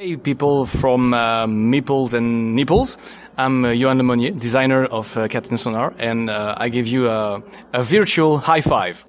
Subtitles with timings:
[0.00, 2.98] Hey people from uh, Meeples and Nipples.
[3.36, 7.42] I'm uh, Johan Lemonnier, designer of uh, Captain Sonar, and uh, I give you a,
[7.72, 9.07] a virtual high five.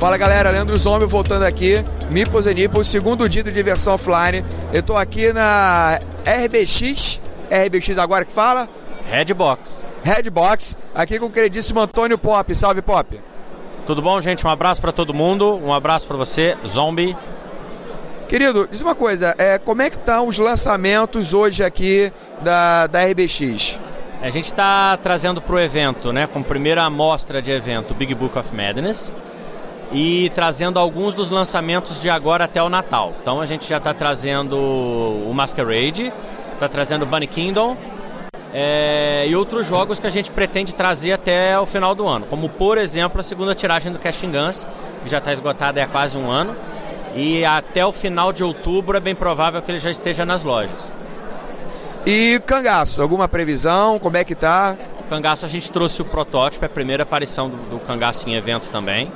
[0.00, 4.42] Fala galera, Leandro Zombie voltando aqui, Mipos e Nippos, segundo dia de diversão offline.
[4.72, 8.66] Eu tô aqui na RBX, RBX agora que fala?
[9.10, 9.84] Redbox.
[10.02, 12.56] Redbox, aqui com o queridíssimo Antônio Pop.
[12.56, 13.20] Salve Pop.
[13.86, 14.46] Tudo bom, gente?
[14.46, 17.14] Um abraço para todo mundo, um abraço para você, Zombie.
[18.26, 22.10] Querido, diz uma coisa, é, como é que estão os lançamentos hoje aqui
[22.40, 23.78] da, da RBX?
[24.22, 28.38] A gente está trazendo para o evento, né, com primeira amostra de evento, Big Book
[28.38, 29.12] of Madness
[29.92, 33.14] e trazendo alguns dos lançamentos de agora até o Natal.
[33.20, 36.12] Então a gente já está trazendo o Masquerade,
[36.54, 37.76] está trazendo o Bunny Kingdom
[38.52, 42.48] é, e outros jogos que a gente pretende trazer até o final do ano, como
[42.48, 44.66] por exemplo a segunda tiragem do Casting Guns,
[45.02, 46.54] que já está esgotada há quase um ano,
[47.14, 50.92] e até o final de outubro é bem provável que ele já esteja nas lojas.
[52.06, 53.98] E cangaço, alguma previsão?
[53.98, 54.76] Como é que tá?
[55.00, 58.36] O cangaço a gente trouxe o protótipo, é a primeira aparição do, do cangaço em
[58.36, 59.10] evento também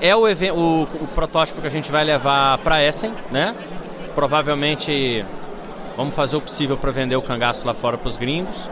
[0.00, 3.54] é o, o, o protótipo que a gente vai levar para Essen, né?
[4.14, 5.24] Provavelmente
[5.96, 8.68] vamos fazer o possível para vender o cangaço lá fora para os gringos.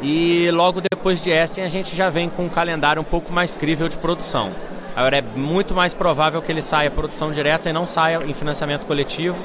[0.00, 3.54] E logo depois de Essen a gente já vem com um calendário um pouco mais
[3.54, 4.52] crível de produção.
[4.94, 8.86] Agora é muito mais provável que ele saia produção direta e não saia em financiamento
[8.86, 9.36] coletivo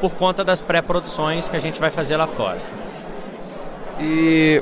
[0.00, 2.81] por conta das pré-produções que a gente vai fazer lá fora.
[4.02, 4.60] E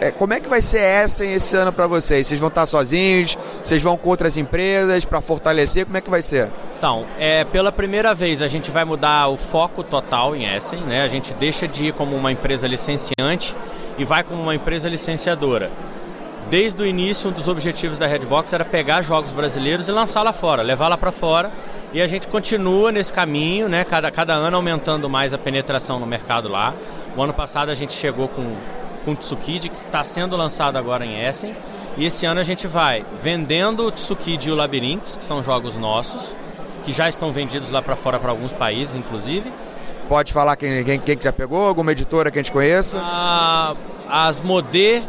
[0.00, 2.26] é, como é que vai ser essa esse ano para vocês?
[2.26, 3.36] Vocês vão estar sozinhos?
[3.64, 5.84] Vocês vão com outras empresas para fortalecer?
[5.84, 6.52] Como é que vai ser?
[6.78, 11.02] Então, é, pela primeira vez a gente vai mudar o foco total em Essen, né?
[11.02, 13.56] A gente deixa de ir como uma empresa licenciante
[13.98, 15.70] e vai como uma empresa licenciadora.
[16.48, 20.32] Desde o início, um dos objetivos da Redbox era pegar jogos brasileiros e lançar lá
[20.32, 21.50] fora, levar lá para fora.
[21.92, 23.84] E a gente continua nesse caminho, né?
[23.84, 26.74] Cada, cada ano aumentando mais a penetração no mercado lá.
[27.16, 28.54] O ano passado a gente chegou com
[29.06, 31.54] com o Tsukiji, que está sendo lançado agora em Essen.
[31.96, 35.78] E esse ano a gente vai vendendo o Tsukiji e o Labyrinths, que são jogos
[35.78, 36.34] nossos,
[36.84, 39.50] que já estão vendidos lá para fora para alguns países, inclusive.
[40.08, 43.00] Pode falar quem, quem, quem já pegou, alguma editora que a gente conheça?
[43.00, 43.74] A,
[44.08, 45.02] as Modê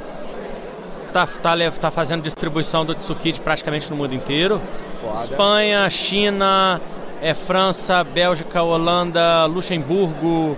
[1.11, 4.61] tá, tá, tá fazendo distribuição do Tsukiji praticamente no mundo inteiro.
[5.01, 5.21] Foda.
[5.21, 6.81] Espanha, China,
[7.21, 10.57] é, França, Bélgica, Holanda, Luxemburgo,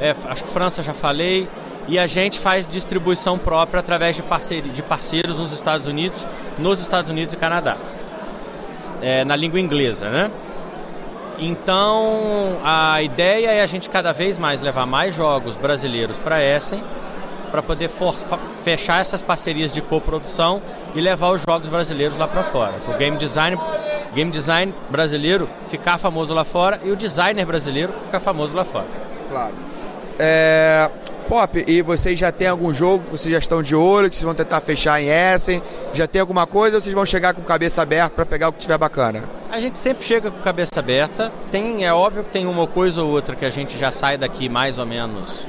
[0.00, 1.48] é, acho que França já falei
[1.88, 6.26] e a gente faz distribuição própria através de, parceiro, de parceiros nos Estados Unidos,
[6.58, 7.76] nos Estados Unidos e Canadá,
[9.00, 10.30] é, na língua inglesa, né?
[11.38, 16.82] Então a ideia é a gente cada vez mais levar mais jogos brasileiros para Essen,
[17.52, 18.16] para poder for,
[18.64, 20.62] fechar essas parcerias de coprodução
[20.94, 22.72] e levar os jogos brasileiros lá para fora.
[22.88, 23.58] O game design,
[24.14, 28.86] game design brasileiro ficar famoso lá fora e o designer brasileiro ficar famoso lá fora.
[29.30, 29.54] Claro.
[30.18, 30.90] É,
[31.28, 34.24] Pop, e vocês já têm algum jogo que vocês já estão de olho, que vocês
[34.24, 35.62] vão tentar fechar em Essen?
[35.92, 38.60] Já tem alguma coisa ou vocês vão chegar com cabeça aberta para pegar o que
[38.60, 39.24] tiver bacana?
[39.50, 41.30] A gente sempre chega com cabeça aberta.
[41.50, 44.48] Tem, é óbvio que tem uma coisa ou outra que a gente já sai daqui
[44.48, 45.46] mais ou menos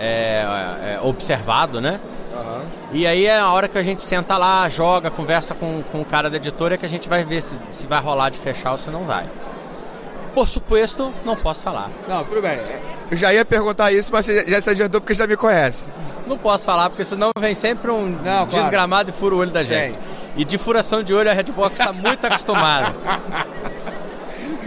[0.00, 2.00] é, é, observado, né?
[2.32, 2.62] Uhum.
[2.92, 6.04] E aí é a hora que a gente senta lá, joga, conversa com, com o
[6.04, 8.78] cara da editora que a gente vai ver se, se vai rolar de fechar ou
[8.78, 9.26] se não vai.
[10.32, 11.90] Por suposto, não posso falar.
[12.08, 12.58] Não, tudo bem.
[13.10, 15.90] Eu já ia perguntar isso, mas você já se adiantou porque já me conhece.
[16.26, 19.18] Não posso falar, porque senão vem sempre um não, desgramado claro.
[19.18, 19.96] e fura o olho da gente.
[19.96, 20.00] Sim.
[20.36, 22.94] E de furação de olho a Redbox está muito acostumada.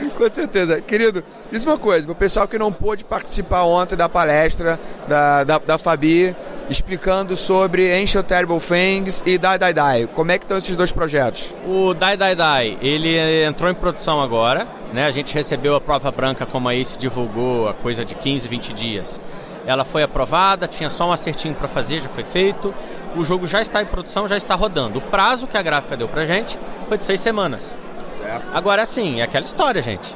[0.18, 0.82] Com certeza.
[0.82, 5.58] Querido, diz uma coisa, o pessoal que não pôde participar ontem da palestra da, da,
[5.60, 6.36] da Fabi,
[6.70, 10.08] explicando sobre Ancient Terrible Things e Die Die Die.
[10.14, 11.54] Como é que estão esses dois projetos?
[11.66, 15.06] O Die Die Die, ele entrou em produção agora, né?
[15.06, 18.74] A gente recebeu a prova branca como aí se divulgou a coisa de 15, 20
[18.74, 19.20] dias.
[19.66, 22.74] Ela foi aprovada, tinha só um acertinho para fazer, já foi feito.
[23.16, 25.00] O jogo já está em produção, já está rodando.
[25.00, 27.74] O prazo que a gráfica deu pra gente foi de seis semanas.
[28.18, 28.46] Certo.
[28.54, 30.16] Agora sim, é aquela história, gente.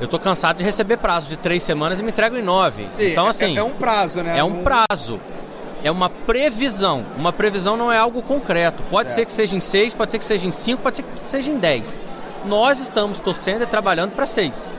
[0.00, 2.86] Eu tô cansado de receber prazo de três semanas e me entrego em nove.
[2.88, 3.56] Sim, então, é, assim.
[3.56, 4.38] É, é um prazo, né?
[4.38, 5.20] É um prazo.
[5.82, 7.04] É uma previsão.
[7.16, 8.82] Uma previsão não é algo concreto.
[8.84, 9.18] Pode certo.
[9.18, 11.50] ser que seja em seis, pode ser que seja em cinco, pode ser que seja
[11.50, 12.00] em dez.
[12.44, 14.70] Nós estamos torcendo e trabalhando para seis.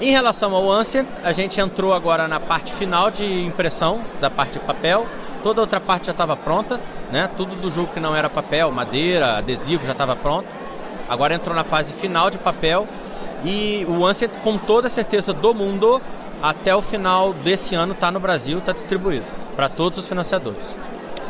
[0.00, 4.54] Em relação ao Ancient, a gente entrou agora na parte final de impressão, da parte
[4.54, 5.06] de papel.
[5.42, 6.80] Toda a outra parte já estava pronta,
[7.10, 7.28] né?
[7.36, 10.46] Tudo do jogo que não era papel, madeira, adesivo já estava pronto.
[11.08, 12.86] agora entrou na fase final de papel
[13.44, 16.00] e o Ansem, com toda a certeza do mundo,
[16.42, 19.24] até o final desse ano está no Brasil, está distribuído
[19.56, 20.76] para todos os financiadores.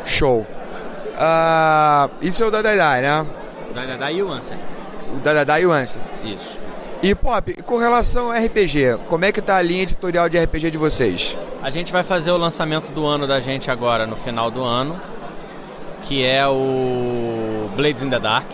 [0.05, 0.45] Show.
[1.13, 3.25] Uh, isso é o Dadadai, né?
[3.69, 4.57] O Dadadai e o Ansem.
[5.15, 6.01] O Dadadai e o Ansem.
[6.23, 6.57] Isso.
[7.01, 10.71] E Pop, com relação ao RPG, como é que tá a linha editorial de RPG
[10.71, 11.37] de vocês?
[11.63, 14.99] A gente vai fazer o lançamento do ano da gente agora no final do ano,
[16.01, 18.51] que é o Blades in the Dark,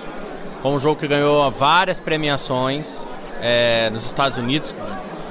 [0.61, 3.09] com um jogo que ganhou várias premiações
[3.41, 4.75] é, nos Estados Unidos,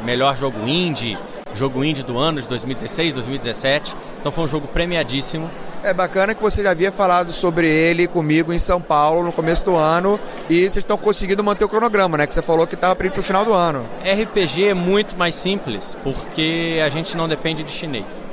[0.05, 1.17] melhor jogo indie,
[1.55, 3.95] jogo indie do ano de 2016, 2017.
[4.19, 5.49] Então foi um jogo premiadíssimo.
[5.83, 9.65] É bacana que você já havia falado sobre ele comigo em São Paulo no começo
[9.65, 10.19] do ano
[10.51, 12.27] e vocês estão conseguindo manter o cronograma, né?
[12.27, 13.89] Que você falou que estava para o final do ano.
[14.01, 18.25] RPG é muito mais simples porque a gente não depende de chinês.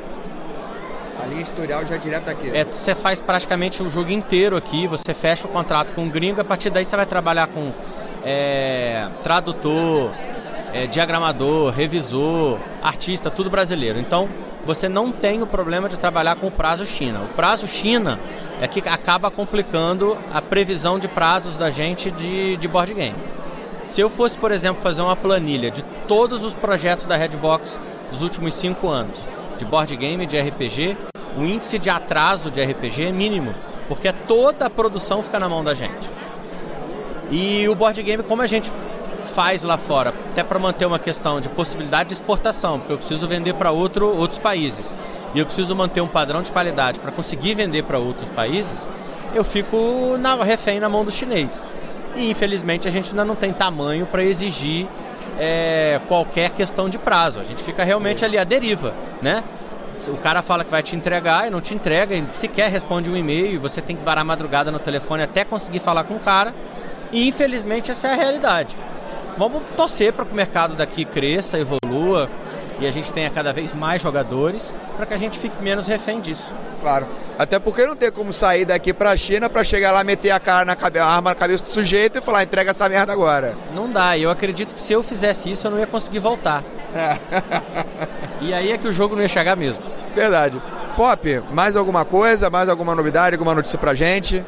[1.21, 2.49] A linha editorial já é direto aqui.
[2.49, 6.41] É, você faz praticamente o jogo inteiro aqui, você fecha o contrato com o gringo,
[6.41, 7.71] a partir daí você vai trabalhar com
[8.23, 10.11] é, tradutor,
[10.75, 13.97] é, diagramador, revisor, artista, tudo brasileiro.
[13.97, 14.27] Então
[14.65, 17.21] você não tem o problema de trabalhar com o prazo China.
[17.21, 18.19] O prazo China
[18.59, 23.15] é que acaba complicando a previsão de prazos da gente de, de board game.
[23.83, 27.79] Se eu fosse, por exemplo, fazer uma planilha de todos os projetos da Redbox
[28.11, 29.17] dos últimos cinco anos,
[29.57, 30.97] de board game de RPG,
[31.37, 33.55] o índice de atraso de RPG é mínimo,
[33.87, 36.09] porque toda a produção fica na mão da gente.
[37.31, 38.71] E o board game, como a gente
[39.25, 43.27] faz lá fora, até para manter uma questão de possibilidade de exportação, porque eu preciso
[43.27, 44.93] vender para outro, outros países
[45.35, 48.87] e eu preciso manter um padrão de qualidade para conseguir vender para outros países,
[49.33, 51.51] eu fico na, refém na mão do chinês.
[52.15, 54.87] E infelizmente a gente ainda não tem tamanho para exigir
[55.37, 57.41] é, qualquer questão de prazo.
[57.41, 58.25] A gente fica realmente Sim.
[58.25, 59.43] ali à deriva, né?
[60.07, 63.17] O cara fala que vai te entregar e não te entrega, e sequer responde um
[63.17, 66.53] e-mail, você tem que varar madrugada no telefone até conseguir falar com o cara.
[67.11, 68.77] E infelizmente essa é a realidade.
[69.37, 72.29] Vamos torcer para que o mercado daqui cresça, evolua
[72.79, 76.21] e a gente tenha cada vez mais jogadores para que a gente fique menos refém
[76.21, 76.53] disso.
[76.81, 77.07] Claro.
[77.37, 80.39] Até porque não tem como sair daqui para a China para chegar lá, meter a
[80.39, 83.57] cara na cabeça, a arma na cabeça do sujeito e falar, entrega essa merda agora.
[83.73, 84.15] Não dá.
[84.15, 86.63] E eu acredito que se eu fizesse isso, eu não ia conseguir voltar.
[86.93, 87.17] É.
[88.39, 89.81] e aí é que o jogo não ia chegar mesmo.
[90.15, 90.61] Verdade.
[90.95, 94.45] Pop, mais alguma coisa, mais alguma novidade, alguma notícia pra gente?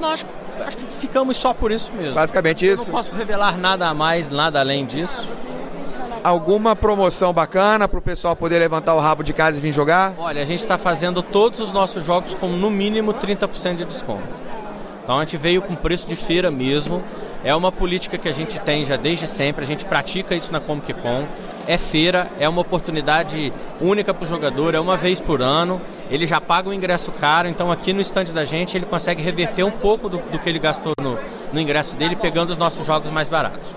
[0.00, 0.26] Não, acho
[0.64, 2.14] acho que ficamos só por isso mesmo.
[2.14, 2.84] Basicamente isso.
[2.84, 5.28] Eu não posso revelar nada a mais, nada além disso.
[6.22, 10.14] Alguma promoção bacana para o pessoal poder levantar o rabo de casa e vir jogar?
[10.18, 14.26] Olha, a gente está fazendo todos os nossos jogos com no mínimo 30% de desconto.
[15.02, 17.00] Então a gente veio com preço de feira mesmo.
[17.46, 20.58] É uma política que a gente tem já desde sempre, a gente pratica isso na
[20.58, 21.24] Comic Con.
[21.68, 25.80] É feira, é uma oportunidade única para o jogador, é uma vez por ano.
[26.10, 29.62] Ele já paga o ingresso caro, então aqui no estande da gente ele consegue reverter
[29.62, 31.16] um pouco do, do que ele gastou no,
[31.52, 33.68] no ingresso dele, pegando os nossos jogos mais baratos.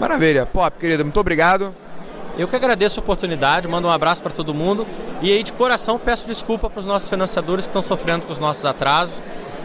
[0.00, 0.46] Maravilha.
[0.46, 1.74] Pop, querido, muito obrigado.
[2.38, 4.86] Eu que agradeço a oportunidade, mando um abraço para todo mundo
[5.20, 8.38] e aí de coração peço desculpa para os nossos financiadores que estão sofrendo com os
[8.38, 9.14] nossos atrasos.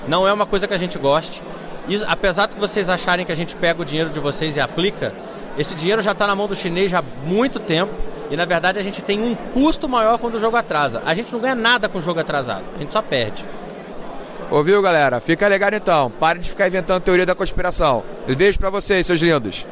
[0.05, 1.41] Não é uma coisa que a gente goste.
[1.87, 5.13] Isso, apesar de vocês acharem que a gente pega o dinheiro de vocês e aplica,
[5.57, 7.93] esse dinheiro já está na mão do chinês há muito tempo
[8.31, 11.01] e na verdade a gente tem um custo maior quando o jogo atrasa.
[11.05, 13.43] A gente não ganha nada com o jogo atrasado, a gente só perde.
[14.49, 15.19] Ouviu, galera?
[15.19, 16.11] Fica ligado então.
[16.11, 18.03] Pare de ficar inventando teoria da conspiração.
[18.27, 19.65] Um beijo para vocês, seus lindos.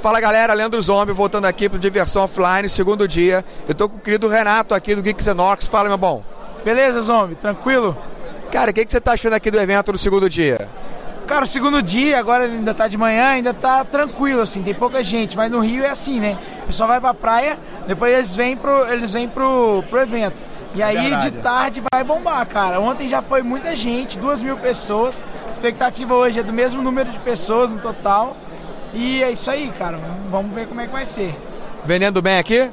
[0.00, 3.44] Fala galera, Leandro Zombie voltando aqui pro Diversão Offline, segundo dia.
[3.68, 5.66] Eu tô com o querido Renato aqui do Geeks Enox.
[5.66, 6.35] Fala, meu bom.
[6.66, 7.36] Beleza, Zombie?
[7.36, 7.96] Tranquilo?
[8.50, 10.68] Cara, o que, que você tá achando aqui do evento no segundo dia?
[11.24, 15.00] Cara, o segundo dia, agora ainda tá de manhã, ainda tá tranquilo, assim, tem pouca
[15.00, 16.36] gente, mas no Rio é assim, né?
[16.64, 17.56] O pessoal vai pra praia,
[17.86, 20.42] depois eles vêm pro, eles vêm pro, pro evento.
[20.74, 21.30] E aí Verdade.
[21.30, 22.80] de tarde vai bombar, cara.
[22.80, 25.24] Ontem já foi muita gente, duas mil pessoas.
[25.46, 28.36] A expectativa hoje é do mesmo número de pessoas no total.
[28.92, 30.00] E é isso aí, cara.
[30.32, 31.32] Vamos ver como é que vai ser.
[31.84, 32.72] Vendendo bem aqui?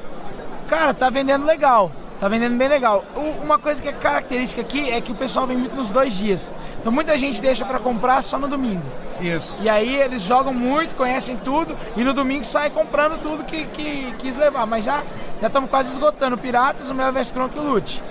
[0.68, 1.92] Cara, tá vendendo legal.
[2.24, 3.04] Tá vendendo bem legal.
[3.44, 6.56] Uma coisa que é característica aqui é que o pessoal vem muito nos dois dias.
[6.80, 8.82] Então muita gente deixa para comprar só no domingo.
[9.20, 9.58] Isso.
[9.60, 14.16] E aí eles jogam muito, conhecem tudo e no domingo sai comprando tudo que, que
[14.20, 14.66] quis levar.
[14.66, 15.04] Mas já
[15.42, 18.02] já estamos quase esgotando Piratas, o Melvest Cronk e o Lute.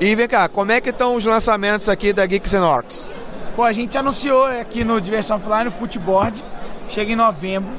[0.00, 3.12] E vem cá, como é que estão os lançamentos aqui da Geeks and Orcs?
[3.54, 6.42] Pô, a gente anunciou aqui no Diversão Offline o Footboard,
[6.88, 7.70] chega em novembro.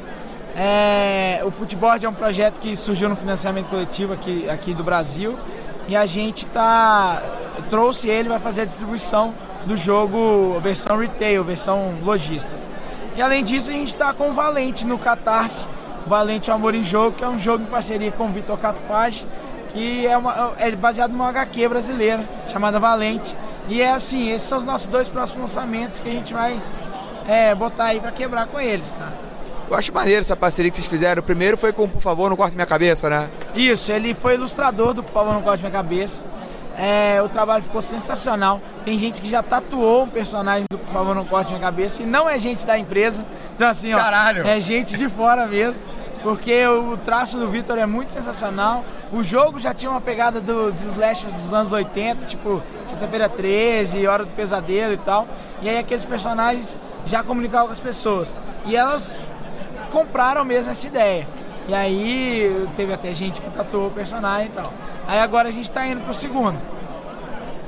[0.55, 5.37] É, o Footboard é um projeto que surgiu no financiamento coletivo aqui, aqui do Brasil
[5.87, 7.21] e a gente tá
[7.69, 9.33] trouxe ele vai fazer a distribuição
[9.65, 12.69] do jogo versão retail, versão lojistas.
[13.15, 15.67] E além disso, a gente está com o Valente no Catarse,
[16.07, 19.27] Valente Amor em Jogo, que é um jogo em parceria com o Vitor Catfage,
[19.69, 23.35] que é, uma, é baseado numa HQ brasileira chamada Valente.
[23.67, 26.59] E é assim, esses são os nossos dois próximos lançamentos que a gente vai
[27.27, 29.30] é, botar aí para quebrar com eles, cara.
[29.71, 31.21] Eu acho maneiro essa parceria que vocês fizeram.
[31.21, 33.29] O primeiro foi com Por Favor Não Corte Minha Cabeça, né?
[33.55, 36.21] Isso, ele foi ilustrador do Por Favor Não Corte Minha Cabeça.
[36.77, 38.59] É, o trabalho ficou sensacional.
[38.83, 42.05] Tem gente que já tatuou um personagem do Por Favor Não Corte Minha Cabeça e
[42.05, 43.25] não é gente da empresa.
[43.55, 44.45] Então assim, ó, Caralho.
[44.45, 45.81] é gente de fora mesmo.
[46.21, 48.83] Porque o traço do Vitor é muito sensacional.
[49.13, 54.25] O jogo já tinha uma pegada dos slashers dos anos 80, tipo Sexta-feira 13, Hora
[54.25, 55.25] do Pesadelo e tal.
[55.61, 58.37] E aí aqueles personagens já comunicavam com as pessoas.
[58.65, 59.31] E elas
[59.91, 61.27] compraram mesmo essa ideia.
[61.67, 64.73] E aí teve até gente que tatuou o personagem e tal.
[65.07, 66.57] Aí agora a gente está indo pro segundo.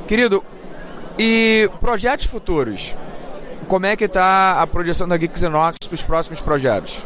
[0.07, 0.43] Querido,
[1.17, 2.95] e projetos futuros?
[3.67, 7.03] Como é que tá a projeção da Geeks Inox para os próximos projetos?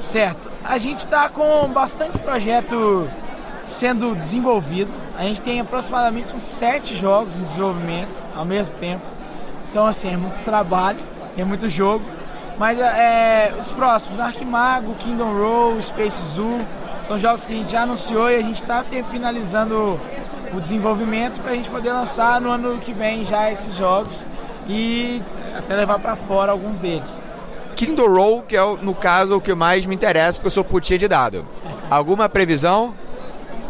[0.00, 0.50] Certo.
[0.64, 3.08] A gente está com bastante projeto
[3.66, 4.90] sendo desenvolvido.
[5.16, 9.04] A gente tem aproximadamente uns sete jogos em desenvolvimento ao mesmo tempo.
[9.70, 10.98] Então, assim, é muito trabalho,
[11.36, 12.04] é muito jogo.
[12.62, 16.60] Mas é, os próximos, Arquimago, Kingdom Roll, Space Zoo,
[17.00, 19.98] são jogos que a gente já anunciou e a gente está finalizando
[20.54, 24.24] o desenvolvimento para a gente poder lançar no ano que vem já esses jogos
[24.68, 25.20] e
[25.58, 27.26] até levar para fora alguns deles.
[27.74, 31.00] Kingdom Roll, que é, no caso, o que mais me interessa, porque eu sou putinha
[31.00, 31.44] de dado.
[31.90, 32.94] Alguma previsão?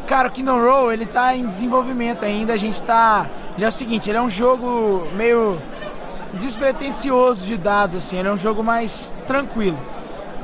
[0.06, 3.25] Cara, o Kingdom Roll, ele tá em desenvolvimento ainda, a gente tá...
[3.56, 5.58] Ele é o seguinte, ele é um jogo meio
[6.34, 9.78] despretensioso de dados, assim, ele é um jogo mais tranquilo.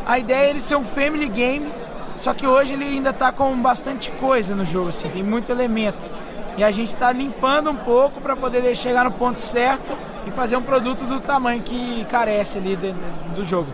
[0.07, 1.71] A ideia é ele ser um family game,
[2.17, 6.11] só que hoje ele ainda tá com bastante coisa no jogo, assim, tem muito elemento.
[6.57, 10.57] E a gente está limpando um pouco para poder chegar no ponto certo e fazer
[10.57, 12.93] um produto do tamanho que carece ali do,
[13.37, 13.69] do jogo.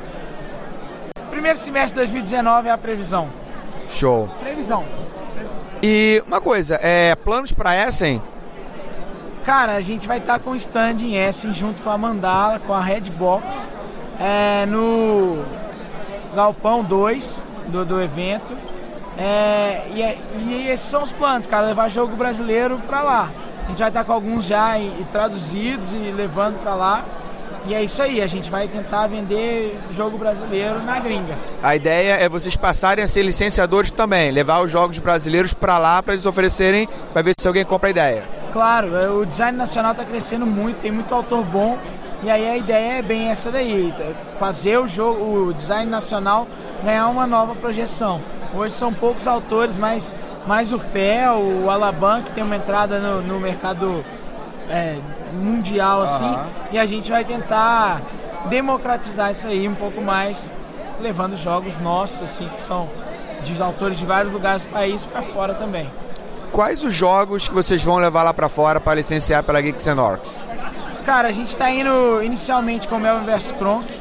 [1.30, 3.28] Primeiro semestre de 2019 é a previsão.
[3.88, 4.28] Show.
[4.40, 4.84] Previsão.
[5.82, 8.22] E uma coisa, é, planos para Essen?
[9.44, 12.72] Cara, a gente vai estar tá com stand em Essen junto com a Mandala, com
[12.72, 13.70] a Redbox,
[14.18, 15.44] é, no
[16.34, 18.56] Galpão 2 do, do evento.
[19.18, 23.30] É, e, é, e, esses são os planos, cara, levar jogo brasileiro para lá.
[23.64, 27.04] A gente vai estar tá com alguns já e, e traduzidos e levando para lá.
[27.66, 31.38] E é isso aí, a gente vai tentar vender jogo brasileiro na gringa.
[31.62, 36.02] A ideia é vocês passarem a ser licenciadores também, levar os jogos brasileiros para lá
[36.02, 38.43] para eles oferecerem, para ver se alguém compra a ideia.
[38.54, 41.76] Claro, é, o design nacional está crescendo muito, tem muito autor bom.
[42.22, 43.92] E aí a ideia é bem essa daí,
[44.38, 46.46] fazer o jogo, o design nacional
[46.84, 48.20] ganhar uma nova projeção.
[48.54, 50.14] Hoje são poucos autores, mas
[50.46, 54.04] mais o Fel, o Alaban, que tem uma entrada no, no mercado
[54.70, 55.00] é,
[55.32, 56.44] mundial assim, uhum.
[56.70, 58.02] e a gente vai tentar
[58.48, 60.56] democratizar isso aí um pouco mais,
[61.00, 62.88] levando jogos nossos assim que são
[63.42, 65.90] de autores de vários lugares do país para fora também.
[66.54, 70.00] Quais os jogos que vocês vão levar lá para fora para licenciar pela Geeks and
[70.00, 70.46] Orcs?
[71.04, 73.92] Cara, a gente está indo inicialmente com o Melvin vs Kronk.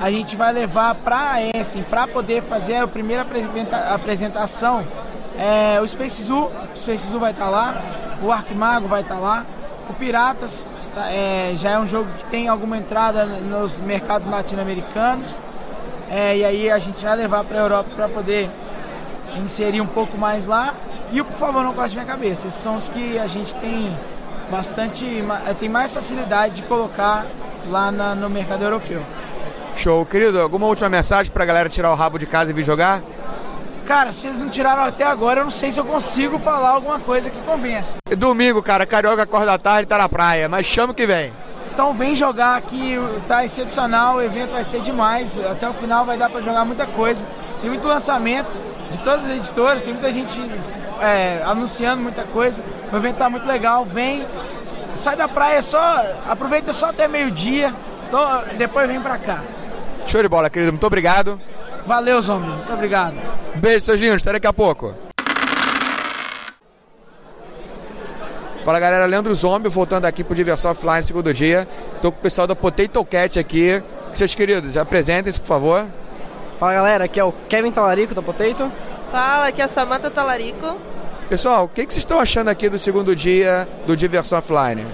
[0.00, 3.26] A gente vai levar para Essen, para poder fazer a primeira
[3.92, 4.86] apresentação.
[5.36, 7.82] É, o Space Zoo, o Space Zoo vai estar tá lá,
[8.22, 9.46] o Arquimago vai estar tá lá,
[9.90, 15.44] o Piratas tá, é, já é um jogo que tem alguma entrada nos mercados latino-americanos.
[16.10, 18.48] É, e aí a gente vai levar para a Europa para poder
[19.36, 20.72] inserir um pouco mais lá.
[21.10, 22.48] E o Por Favor Não Corte Minha Cabeça.
[22.48, 23.96] Esses são os que a gente tem
[24.50, 25.24] bastante,
[25.58, 27.26] tem mais facilidade de colocar
[27.66, 29.02] lá na, no mercado europeu.
[29.76, 30.04] Show.
[30.04, 33.02] Querido, alguma última mensagem para a galera tirar o rabo de casa e vir jogar?
[33.86, 37.00] Cara, se eles não tiraram até agora, eu não sei se eu consigo falar alguma
[37.00, 37.96] coisa que convença.
[38.18, 41.32] Domingo, cara, Carioca acorda à tarde e tá na praia, mas chama que vem.
[41.78, 42.96] Então vem jogar aqui,
[43.28, 45.38] tá excepcional, o evento vai ser demais.
[45.38, 47.24] Até o final vai dar para jogar muita coisa.
[47.60, 50.42] Tem muito lançamento de todas as editoras, tem muita gente
[51.00, 52.64] é, anunciando muita coisa.
[52.92, 54.26] O evento tá muito legal, vem,
[54.92, 57.72] sai da praia só, aproveita só até meio-dia,
[58.08, 59.44] então, depois vem para cá.
[60.04, 61.40] Show de bola, querido, muito obrigado.
[61.86, 62.48] Valeu, Zombie.
[62.48, 63.14] Muito obrigado.
[63.54, 64.22] Beijo, seus lindos.
[64.22, 65.07] Até daqui a pouco.
[68.68, 71.66] Fala galera, Leandro Zombie, voltando aqui pro Diversão Offline, segundo dia.
[72.02, 73.82] Tô com o pessoal da Potato Cat aqui.
[74.12, 75.86] Seus queridos, apresentem-se, por favor.
[76.58, 78.70] Fala galera, aqui é o Kevin Talarico da Potato.
[79.10, 80.76] Fala, aqui é a Samantha Talarico.
[81.30, 84.86] Pessoal, o que, que vocês estão achando aqui do segundo dia do Diversão Offline?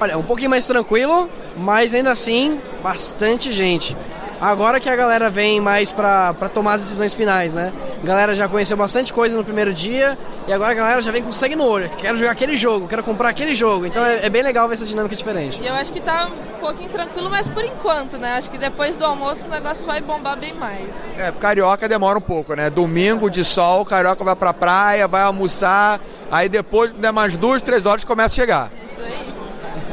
[0.00, 3.96] Olha, um pouquinho mais tranquilo, mas ainda assim, bastante gente.
[4.40, 7.72] Agora que a galera vem mais pra, pra tomar as decisões finais, né?
[8.02, 11.22] A galera já conheceu bastante coisa no primeiro dia e agora a galera já vem
[11.22, 11.90] com sangue no olho.
[11.96, 13.86] Quero jogar aquele jogo, quero comprar aquele jogo.
[13.86, 15.62] Então é, é bem legal ver essa dinâmica diferente.
[15.62, 18.36] E eu acho que tá um pouquinho tranquilo, mas por enquanto, né?
[18.36, 20.88] Acho que depois do almoço o negócio vai bombar bem mais.
[21.16, 22.68] É, carioca demora um pouco, né?
[22.68, 25.98] Domingo de sol, carioca vai pra praia, vai almoçar,
[26.30, 28.70] aí depois, der mais duas, três horas, começa a chegar.
[28.78, 28.85] Aí.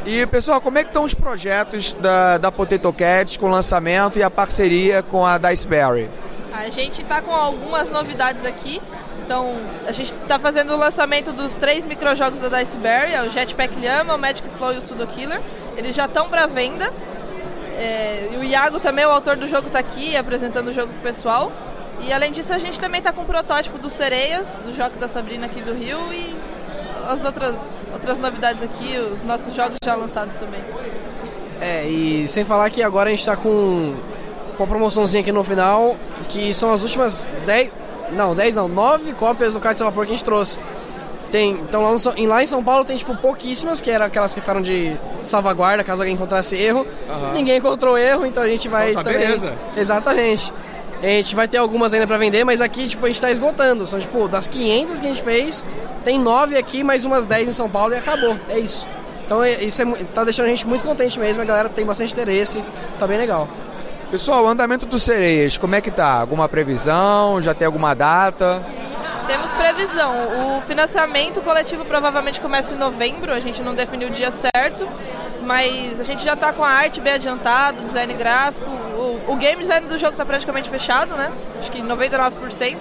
[0.05, 4.19] E pessoal, como é que estão os projetos da, da Potato Cats com o lançamento
[4.19, 6.09] e a parceria com a Diceberry?
[6.51, 8.81] A gente tá com algumas novidades aqui.
[9.23, 9.55] Então,
[9.87, 14.15] a gente tá fazendo o lançamento dos três microjogos da Diceberry, é o Jetpack Llama,
[14.15, 15.41] o Magic Flow e o Sudo Killer.
[15.77, 16.91] Eles já estão para venda.
[17.77, 21.49] É, o Iago também, o autor do jogo, tá aqui apresentando o jogo pro pessoal.
[22.01, 25.07] E além disso, a gente também tá com o protótipo do Sereias, do jogo da
[25.07, 26.35] Sabrina aqui do Rio e
[27.07, 30.61] as outras, outras novidades aqui, os nossos jogos já lançados também.
[31.61, 33.95] É, e sem falar que agora a gente tá com,
[34.57, 35.95] com uma promoçãozinha aqui no final,
[36.27, 37.77] que são as últimas 10,
[38.11, 40.57] não, 10 não, 9 cópias do Kart de Vapor que a gente trouxe.
[41.31, 44.35] Tem, então lá, no, em, lá em São Paulo tem tipo pouquíssimas, que eram aquelas
[44.35, 46.85] que ficaram de salvaguarda caso alguém encontrasse erro.
[47.09, 47.31] Aham.
[47.33, 49.27] Ninguém encontrou erro, então a gente vai Então tá também.
[49.27, 49.53] beleza.
[49.75, 50.53] Exatamente.
[51.03, 53.85] A gente vai ter algumas ainda pra vender, mas aqui tipo a gente tá esgotando.
[53.85, 55.63] São tipo das 500 que a gente fez,
[56.05, 58.37] tem 9 aqui, mais umas 10 em São Paulo e acabou.
[58.47, 58.87] É isso.
[59.25, 62.13] Então é- isso é, tá deixando a gente muito contente mesmo, a galera tem bastante
[62.13, 62.63] interesse,
[62.97, 63.47] tá bem legal.
[64.11, 66.19] Pessoal, o andamento dos Sereias, como é que tá?
[66.21, 67.41] Alguma previsão?
[67.41, 68.63] Já tem alguma data?
[69.27, 70.57] Temos previsão.
[70.57, 74.87] O financiamento coletivo provavelmente começa em novembro, a gente não definiu o dia certo,
[75.41, 78.69] mas a gente já está com a arte bem adiantada, design gráfico.
[78.69, 81.31] O, o game design do jogo está praticamente fechado, né?
[81.59, 82.77] Acho que 99%.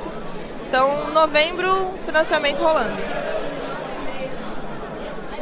[0.69, 2.93] Então, novembro, financiamento rolando.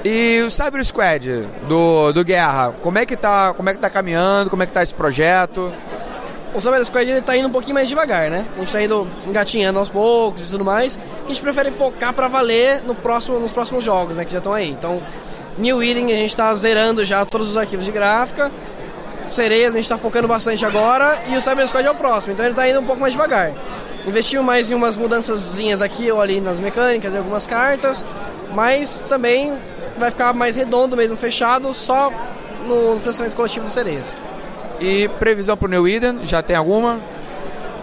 [0.04, 3.90] E o Cyber Squad do, do Guerra, como é que tá, como é que tá
[3.90, 4.48] caminhando?
[4.48, 5.72] Como é que tá esse projeto?
[6.52, 8.44] O Cyber Squad ele tá indo um pouquinho mais devagar, né?
[8.56, 10.98] A gente tá indo engatinhando aos poucos e tudo mais.
[11.24, 14.24] A gente prefere focar pra valer no próximo, nos próximos jogos, né?
[14.24, 14.68] Que já estão aí.
[14.68, 15.00] Então,
[15.56, 18.50] New Eden a gente tá zerando já todos os arquivos de gráfica.
[19.26, 21.22] Sereias a gente tá focando bastante agora.
[21.28, 23.52] E o Cyber Squad é o próximo, então ele tá indo um pouco mais devagar.
[24.04, 28.04] Investiu mais em umas mudançazinhas aqui ou ali nas mecânicas, em algumas cartas.
[28.52, 29.56] Mas também
[29.96, 32.10] vai ficar mais redondo mesmo, fechado, só
[32.66, 34.16] no financiamento coletivo do Sereias.
[34.80, 36.98] E previsão pro New Eden, já tem alguma?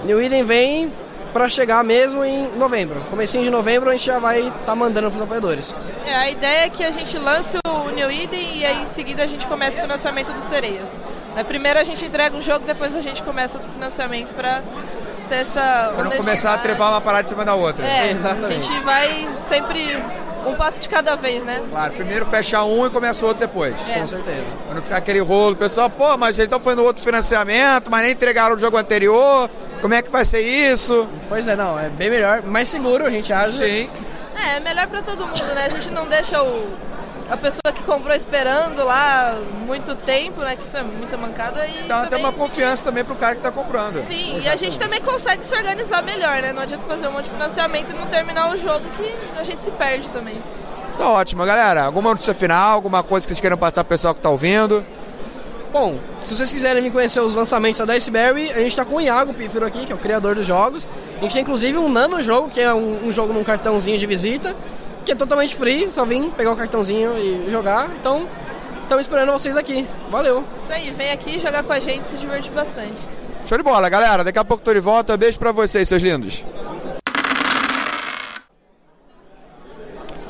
[0.03, 0.91] New Eden vem
[1.31, 2.99] pra chegar mesmo em novembro.
[3.09, 5.75] Comecinho de novembro a gente já vai estar mandando pros apoiadores.
[6.05, 9.23] É, a ideia é que a gente lance o New Eden e aí em seguida
[9.23, 11.01] a gente começa o financiamento dos Sereias.
[11.35, 14.63] Né, Primeiro a gente entrega o jogo, depois a gente começa outro financiamento para
[15.29, 15.93] ter essa.
[15.95, 17.85] Pra não começar a trepar uma parada em cima da outra.
[17.85, 18.55] É, Exatamente.
[18.55, 20.01] a gente vai sempre
[20.45, 21.63] um passo de cada vez, né?
[21.69, 23.75] Claro, primeiro fecha um e começa o outro depois.
[23.87, 23.99] É.
[23.99, 24.45] Com certeza.
[24.65, 28.03] Pra não ficar aquele rolo, o pessoal, pô, mas eles estão fazendo outro financiamento, mas
[28.03, 29.49] nem entregaram o jogo anterior.
[29.81, 31.07] Como é que vai ser isso?
[31.29, 33.63] Pois é, não, é bem melhor, mais seguro a gente acha.
[33.63, 33.89] Sim.
[34.35, 35.65] É, é melhor pra todo mundo, né?
[35.65, 36.71] A gente não deixa o,
[37.29, 40.55] a pessoa que comprou esperando lá muito tempo, né?
[40.55, 41.85] Que isso é muita mancada e.
[41.85, 44.01] Então tem também uma a gente- confiança também pro cara que tá comprando.
[44.01, 46.53] Sim, e a gente também consegue se organizar melhor, né?
[46.53, 49.61] Não adianta fazer um monte de financiamento e não terminar o jogo que a gente
[49.61, 50.41] se perde também.
[50.97, 51.83] Tá ótimo, galera.
[51.83, 54.83] Alguma notícia final, alguma coisa que vocês queiram passar pro pessoal que tá ouvindo?
[55.71, 59.01] Bom, se vocês quiserem vir conhecer os lançamentos da Diceberry, a gente tá com o
[59.01, 60.87] Iago Pífero aqui, que é o criador dos jogos.
[61.17, 64.07] A gente tem inclusive um nano jogo, que é um, um jogo num cartãozinho de
[64.07, 64.55] visita,
[65.07, 67.89] que é totalmente free, só vim pegar o cartãozinho e jogar.
[67.97, 68.27] Então,
[68.83, 69.87] estamos esperando vocês aqui.
[70.11, 70.43] Valeu!
[70.61, 72.97] Isso aí, vem aqui jogar com a gente e se divertir bastante.
[73.45, 74.21] Show de bola, galera.
[74.21, 75.15] Daqui a pouco tô de volta.
[75.15, 76.43] Beijo pra vocês, seus lindos.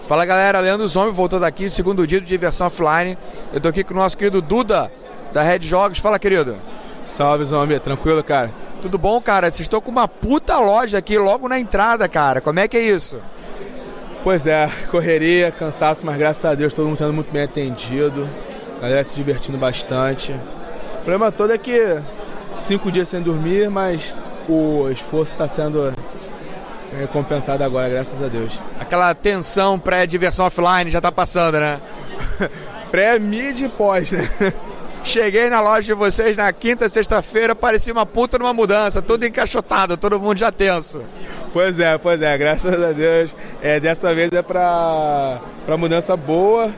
[0.07, 3.17] Fala galera, Leandro Zombie voltando aqui, segundo dia de diversão offline.
[3.51, 4.91] Eu tô aqui com o nosso querido Duda,
[5.33, 5.97] da Red Jogos.
[5.97, 6.55] Fala, querido.
[7.03, 7.79] Salve, Zombie.
[7.79, 8.51] Tranquilo, cara?
[8.79, 9.49] Tudo bom, cara?
[9.49, 12.39] Vocês estão com uma puta loja aqui logo na entrada, cara.
[12.41, 13.19] Como é que é isso?
[14.27, 18.27] Pois é, correria, cansaço, mas graças a Deus todo mundo sendo muito bem atendido.
[18.75, 20.33] A galera se divertindo bastante.
[20.33, 21.79] O problema todo é que
[22.57, 24.17] cinco dias sem dormir, mas
[24.49, 25.93] o esforço está sendo
[26.91, 28.59] recompensado agora, graças a Deus.
[28.77, 31.79] Aquela tensão pré-diversão offline já tá passando, né?
[32.91, 34.27] Pré, mid e pós, né?
[35.07, 39.95] Cheguei na loja de vocês na quinta, sexta-feira, parecia uma puta numa mudança, tudo encaixotado,
[39.95, 41.01] todo mundo já tenso.
[41.53, 43.33] Pois é, pois é, graças a Deus.
[43.61, 46.75] É, dessa vez é pra, pra mudança boa.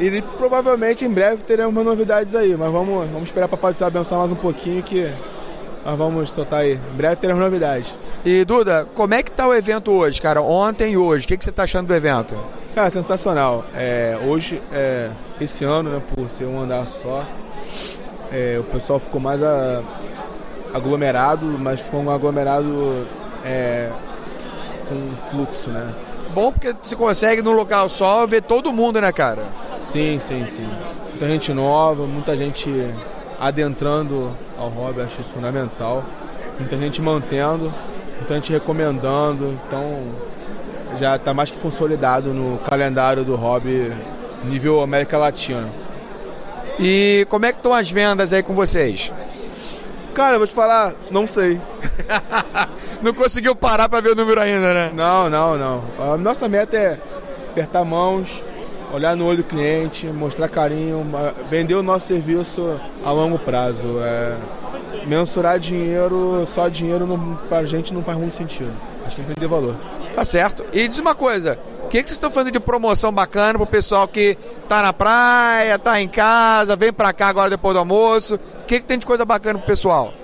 [0.00, 3.86] E provavelmente em breve teremos novidades aí, mas vamos, vamos esperar para Papai do Céu
[3.86, 5.08] abençoar mais um pouquinho que
[5.84, 6.72] nós vamos soltar aí.
[6.72, 7.94] Em breve teremos novidades.
[8.24, 10.42] E Duda, como é que tá o evento hoje, cara?
[10.42, 12.36] Ontem e hoje, o que, que você tá achando do evento?
[12.74, 13.64] Cara, sensacional.
[13.76, 17.26] É, hoje, é, esse ano, né, por ser um andar só,
[18.32, 19.82] é, o pessoal ficou mais a,
[20.72, 23.06] aglomerado, mas ficou um aglomerado
[23.44, 23.90] é,
[24.88, 25.92] com fluxo, né?
[26.32, 29.48] Bom porque você consegue no local só ver todo mundo, né, cara?
[29.78, 30.68] Sim, sim, sim.
[31.08, 32.70] Muita gente nova, muita gente
[33.38, 36.04] adentrando ao hobby, acho isso fundamental.
[36.58, 37.74] Muita gente mantendo,
[38.16, 40.02] muita gente recomendando, então
[40.98, 43.92] já está mais que consolidado no calendário do hobby
[44.44, 45.68] nível América Latina.
[46.82, 49.12] E como é que estão as vendas aí com vocês?
[50.14, 51.60] Cara, eu vou te falar, não sei.
[53.02, 54.90] não conseguiu parar para ver o número ainda, né?
[54.94, 55.84] Não, não, não.
[55.98, 56.98] A nossa meta é
[57.50, 58.42] apertar mãos,
[58.94, 61.06] olhar no olho do cliente, mostrar carinho,
[61.50, 64.00] vender o nosso serviço a longo prazo.
[64.00, 64.36] É,
[65.06, 68.72] mensurar dinheiro, só dinheiro não, pra gente não faz muito sentido.
[69.04, 69.76] Acho que tem que vender valor.
[70.14, 70.64] Tá certo.
[70.72, 71.58] E diz uma coisa,
[71.90, 76.00] que, que vocês estão fazendo de promoção bacana pro pessoal que tá na praia, tá
[76.00, 78.36] em casa, vem pra cá agora depois do almoço?
[78.36, 80.14] O que, que tem de coisa bacana pro pessoal?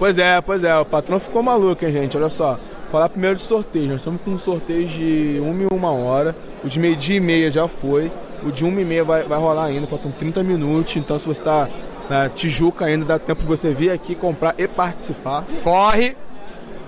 [0.00, 2.16] Pois é, pois é, o patrão ficou maluco, hein, gente?
[2.16, 2.58] Olha só.
[2.90, 3.88] Falar primeiro de sorteio.
[3.88, 6.34] Nós estamos com um sorteio de uma e uma hora.
[6.64, 8.10] O de meio dia e meia já foi.
[8.42, 10.96] O de uma e meia vai, vai rolar ainda, faltam 30 minutos.
[10.96, 11.68] Então se você está
[12.10, 15.44] na Tijuca ainda, dá tempo de você vir aqui comprar e participar.
[15.62, 16.16] Corre!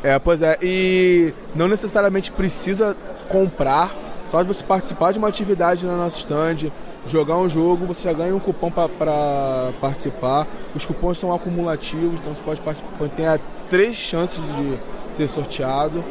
[0.02, 2.94] É, pois é, e não necessariamente precisa
[3.28, 3.94] comprar,
[4.34, 6.72] só de você participar de uma atividade na nossa stand,
[7.06, 10.48] jogar um jogo, você já ganha um cupom para participar.
[10.74, 13.26] Os cupons são acumulativos, então você pode participar, tem
[13.70, 14.76] três chances de
[15.12, 16.02] ser sorteado.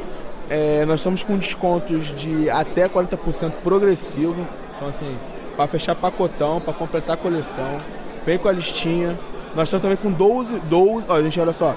[0.50, 4.48] É, nós estamos com descontos de até 40% progressivo.
[4.78, 5.18] Então, assim,
[5.58, 7.82] para fechar pacotão, para completar a coleção,
[8.26, 9.20] vem com a listinha.
[9.54, 11.76] Nós estamos também com 12, 12 ó, gente, olha só,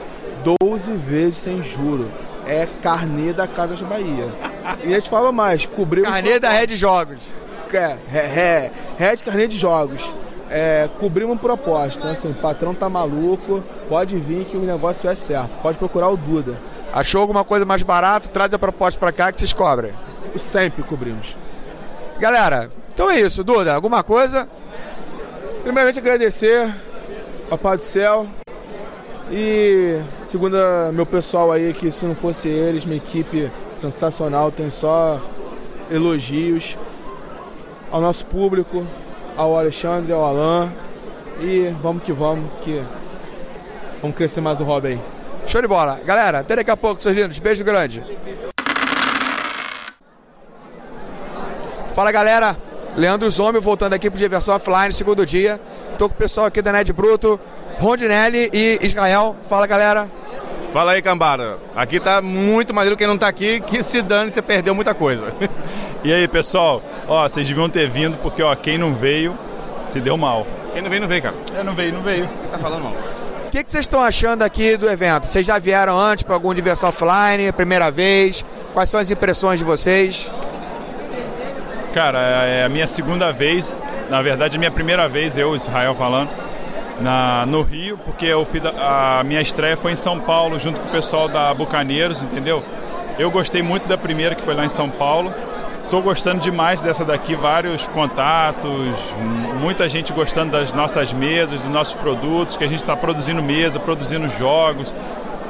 [0.61, 2.09] 12 vezes sem juro.
[2.46, 4.45] É carnê da Casas Bahia.
[4.85, 6.02] E a gente fala mais, cobrir.
[6.02, 7.20] Carnê da Red Jogos.
[7.72, 10.14] É, é, é, Red Carnê de Jogos.
[10.48, 12.11] É, cobrir uma proposta.
[12.11, 15.59] Assim, o patrão tá maluco, pode vir que o negócio é certo.
[15.59, 16.57] Pode procurar o Duda.
[16.92, 18.29] Achou alguma coisa mais barato?
[18.29, 19.92] Traz a proposta para cá que vocês cobrem.
[20.37, 21.37] Sempre cobrimos.
[22.18, 23.44] Galera, então é isso.
[23.44, 24.48] Duda, alguma coisa?
[25.62, 26.72] Primeiramente agradecer,
[27.50, 28.29] Papai do Céu.
[29.30, 30.56] E segundo
[30.92, 35.20] meu pessoal aí, que se não fosse eles, minha equipe sensacional, tem só
[35.90, 36.78] elogios
[37.90, 38.86] ao nosso público,
[39.36, 40.72] ao Alexandre, ao Alan.
[41.40, 42.82] E vamos que vamos, que
[44.00, 45.00] vamos crescer mais o hobby aí.
[45.46, 46.00] Show de bola.
[46.04, 47.38] Galera, até daqui a pouco, seus lindos.
[47.38, 48.02] Beijo grande.
[51.94, 52.56] Fala, galera.
[52.96, 55.60] Leandro Zombio voltando aqui pro Diversão Offline, segundo dia.
[55.98, 57.38] Tô com o pessoal aqui da Ned Bruto,
[57.78, 59.36] Rondinelli e Israel.
[59.48, 60.08] Fala, galera.
[60.72, 61.58] Fala aí, cambada.
[61.74, 65.32] Aqui tá muito maneiro quem não tá aqui, que se dane, você perdeu muita coisa.
[66.04, 66.82] e aí, pessoal?
[67.08, 69.38] Ó, vocês deviam ter vindo, porque ó, quem não veio,
[69.86, 70.46] se deu mal.
[70.72, 71.34] Quem não veio, não veio, cara.
[71.54, 72.28] Eu não veio, não veio.
[72.42, 72.92] Você tá falando mal.
[73.46, 75.26] O que, que vocês estão achando aqui do evento?
[75.26, 78.44] Vocês já vieram antes para algum diversão offline, primeira vez?
[78.74, 80.30] Quais são as impressões de vocês?
[81.94, 83.78] Cara, é a minha segunda vez,
[84.10, 86.28] na verdade, a minha primeira vez, eu, Israel, falando,
[87.00, 90.80] na, no Rio, porque eu fiz a, a minha estreia foi em São Paulo, junto
[90.80, 92.62] com o pessoal da Bucaneiros, entendeu?
[93.18, 95.32] Eu gostei muito da primeira, que foi lá em São Paulo.
[95.85, 98.98] Estou gostando demais dessa daqui, vários contatos,
[99.61, 103.78] muita gente gostando das nossas mesas, dos nossos produtos, que a gente está produzindo mesa,
[103.78, 104.92] produzindo jogos,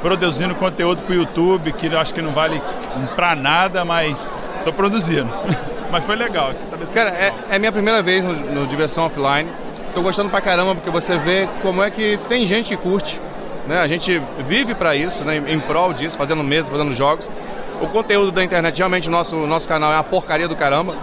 [0.01, 2.61] produzindo conteúdo para o YouTube, que eu acho que não vale
[3.15, 5.29] para nada, mas estou produzindo.
[5.91, 6.51] mas foi legal.
[6.93, 9.49] Cara, é, é minha primeira vez no, no Diversão Offline.
[9.87, 13.19] Estou gostando pra caramba, porque você vê como é que tem gente que curte.
[13.67, 13.79] Né?
[13.79, 15.41] A gente vive para isso, né?
[15.47, 17.29] em prol disso, fazendo mesas, fazendo jogos.
[17.81, 20.95] O conteúdo da internet, realmente, nosso, nosso canal é uma porcaria do caramba.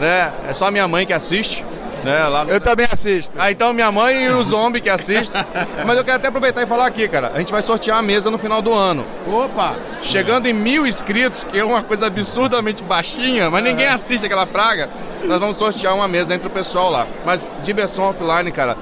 [0.00, 0.32] Né?
[0.48, 1.64] É só minha mãe que assiste.
[2.04, 2.50] Né, lá no...
[2.50, 3.32] Eu também assisto.
[3.38, 5.44] Ah, então minha mãe e o zombie que assistem.
[5.84, 7.32] Mas eu quero até aproveitar e falar aqui, cara.
[7.34, 9.04] A gente vai sortear a mesa no final do ano.
[9.26, 9.74] Opa!
[10.02, 14.88] Chegando em mil inscritos, que é uma coisa absurdamente baixinha, mas ninguém assiste aquela praga.
[15.24, 17.06] Nós vamos sortear uma mesa entre o pessoal lá.
[17.24, 18.76] Mas diversão offline, cara.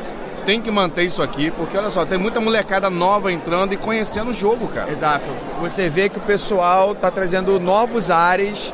[0.44, 4.30] Tem que manter isso aqui, porque olha só, tem muita molecada nova entrando e conhecendo
[4.30, 4.90] o jogo, cara.
[4.90, 5.26] Exato.
[5.60, 8.72] Você vê que o pessoal tá trazendo novos ares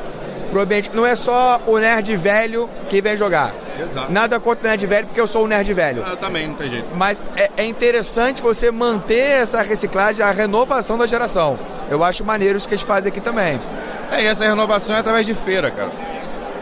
[0.51, 0.91] pro ambiente.
[0.93, 3.62] Não é só o nerd velho que vem jogar.
[3.79, 4.11] Exato.
[4.11, 6.03] Nada contra o nerd velho, porque eu sou um nerd velho.
[6.03, 6.87] Eu também, não tem jeito.
[6.95, 11.57] Mas é, é, interessante você manter essa reciclagem, a renovação da geração.
[11.89, 13.59] Eu acho maneiro isso que eles fazem aqui também.
[14.11, 15.91] É, e essa renovação é através de feira, cara.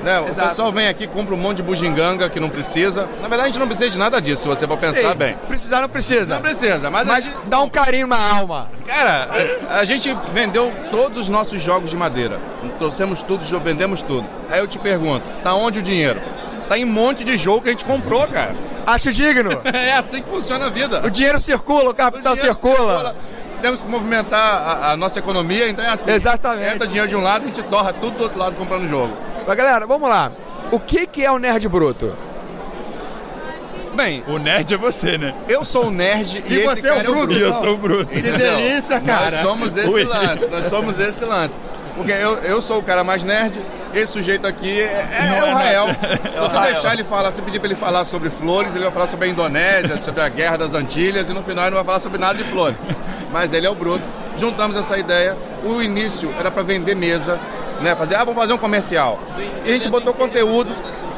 [0.04, 0.20] Né?
[0.20, 3.08] O pessoal vem aqui, compra um monte de bugiganga que não precisa.
[3.22, 5.36] Na verdade, a gente não precisa de nada disso, se você for pensar Sim, bem.
[5.48, 6.36] Precisar não precisa.
[6.36, 7.46] Não precisa, mas, mas gente...
[7.46, 8.70] dá um carinho na alma.
[8.88, 9.30] Cara,
[9.70, 12.40] a, a, gente vendeu todos os nossos jogos de madeira.
[12.80, 14.28] Trouxemos tudo, vendemos tudo.
[14.50, 16.20] Aí eu te pergunto, tá onde o dinheiro?
[16.72, 18.56] Tá em um monte de jogo que a gente comprou, cara.
[18.88, 19.60] Acho digno.
[19.68, 21.06] é assim que funciona a vida.
[21.06, 22.78] O dinheiro circula, o capital o circula.
[22.78, 23.16] circula.
[23.62, 26.10] temos que movimentar a, a nossa economia, então é assim.
[26.10, 26.76] Exatamente.
[26.76, 29.12] Entra dinheiro de um lado, a gente torra tudo do outro lado comprando jogo.
[29.46, 30.32] Mas galera, vamos lá.
[30.72, 32.16] O que, que é o Nerd Bruto?
[33.94, 35.36] Bem, O nerd é você, né?
[35.50, 37.50] eu sou o nerd e, E esse você é o bruto, é o E eu
[37.50, 37.66] bruto.
[37.66, 38.06] sou o bruto.
[38.08, 39.32] Que delícia, cara.
[39.32, 40.04] Nós somos esse Ui.
[40.06, 41.58] lance, nós somos esse lance.
[41.96, 43.62] Porque eu, eu sou o cara mais nerd,
[43.94, 45.88] esse sujeito aqui é, é, é é o Rael.
[45.90, 46.74] Se É o você Rael.
[46.74, 49.30] deixar ele falar, se pedir pra ele falar sobre flores, ele vai falar sobre a
[49.32, 52.36] Indonésia, sobre a guerra das Antilhas e no final ele não vai falar sobre nada
[52.36, 52.78] de flores.
[53.32, 54.04] Mas ele é o bruto.
[54.38, 55.38] Juntamos essa ideia.
[55.64, 57.38] O início era pra vender mesa,
[57.82, 57.96] né?
[57.96, 59.20] Fazer, ah, vamos fazer um comercial.
[59.66, 60.74] E a gente botou conteúdo,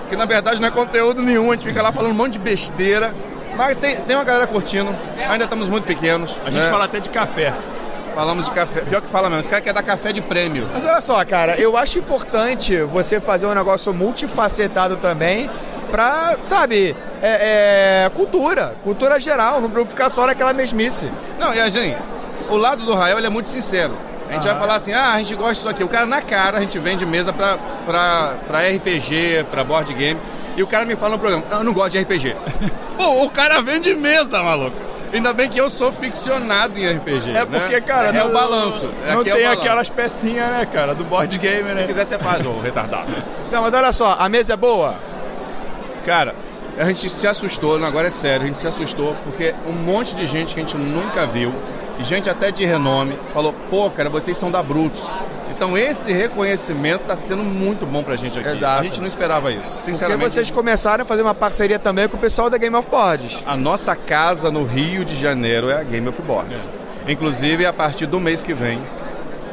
[0.09, 2.39] que na verdade não é conteúdo nenhum, a gente fica lá falando um monte de
[2.39, 3.13] besteira.
[3.55, 4.95] Mas tem, tem uma galera curtindo,
[5.29, 6.39] ainda estamos muito pequenos.
[6.45, 6.71] A gente né?
[6.71, 7.53] fala até de café.
[8.13, 8.81] Falamos de café.
[8.81, 10.67] Pior que fala mesmo, esse cara quer dar café de prêmio.
[10.71, 15.49] Mas olha só, cara, eu acho importante você fazer um negócio multifacetado também
[15.89, 21.11] pra, sabe, é, é, cultura, cultura geral, não ficar só naquela mesmice.
[21.39, 21.97] Não, e a gente,
[22.49, 23.93] o lado do Rael ele é muito sincero.
[24.29, 25.83] A gente vai falar assim, ah, a gente gosta disso aqui.
[25.83, 30.19] O cara na cara, a gente vende mesa pra, pra, pra RPG, pra board game.
[30.55, 32.35] E o cara me fala no programa, "Ah, eu não gosto de RPG.
[32.97, 34.77] Pô, o cara vende mesa, maluco.
[35.11, 37.35] Ainda bem que eu sou ficcionado em RPG.
[37.35, 37.81] É porque, né?
[37.81, 38.87] cara, é, não, o balanço.
[39.05, 39.59] Não é o tem balanço.
[39.59, 41.81] aquelas pecinhas, né, cara, do board game, né?
[41.81, 43.11] Se quiser, você faz, ô retardado.
[43.51, 44.95] Não, mas olha só, a mesa é boa?
[46.03, 46.33] Cara,
[46.75, 50.15] a gente se assustou, não, agora é sério, a gente se assustou porque um monte
[50.15, 51.53] de gente que a gente nunca viu,
[51.99, 55.07] e gente até de renome, falou: pô, cara, vocês são da Brutus.
[55.63, 58.49] Então esse reconhecimento tá sendo muito bom pra gente aqui.
[58.49, 58.81] Exato.
[58.81, 60.31] A gente não esperava isso, Porque sinceramente.
[60.33, 63.41] vocês começaram a fazer uma parceria também com o pessoal da Game of Boards.
[63.45, 66.69] A nossa casa no Rio de Janeiro é a Game of Boards.
[67.07, 68.77] Inclusive, a partir do mês que vem,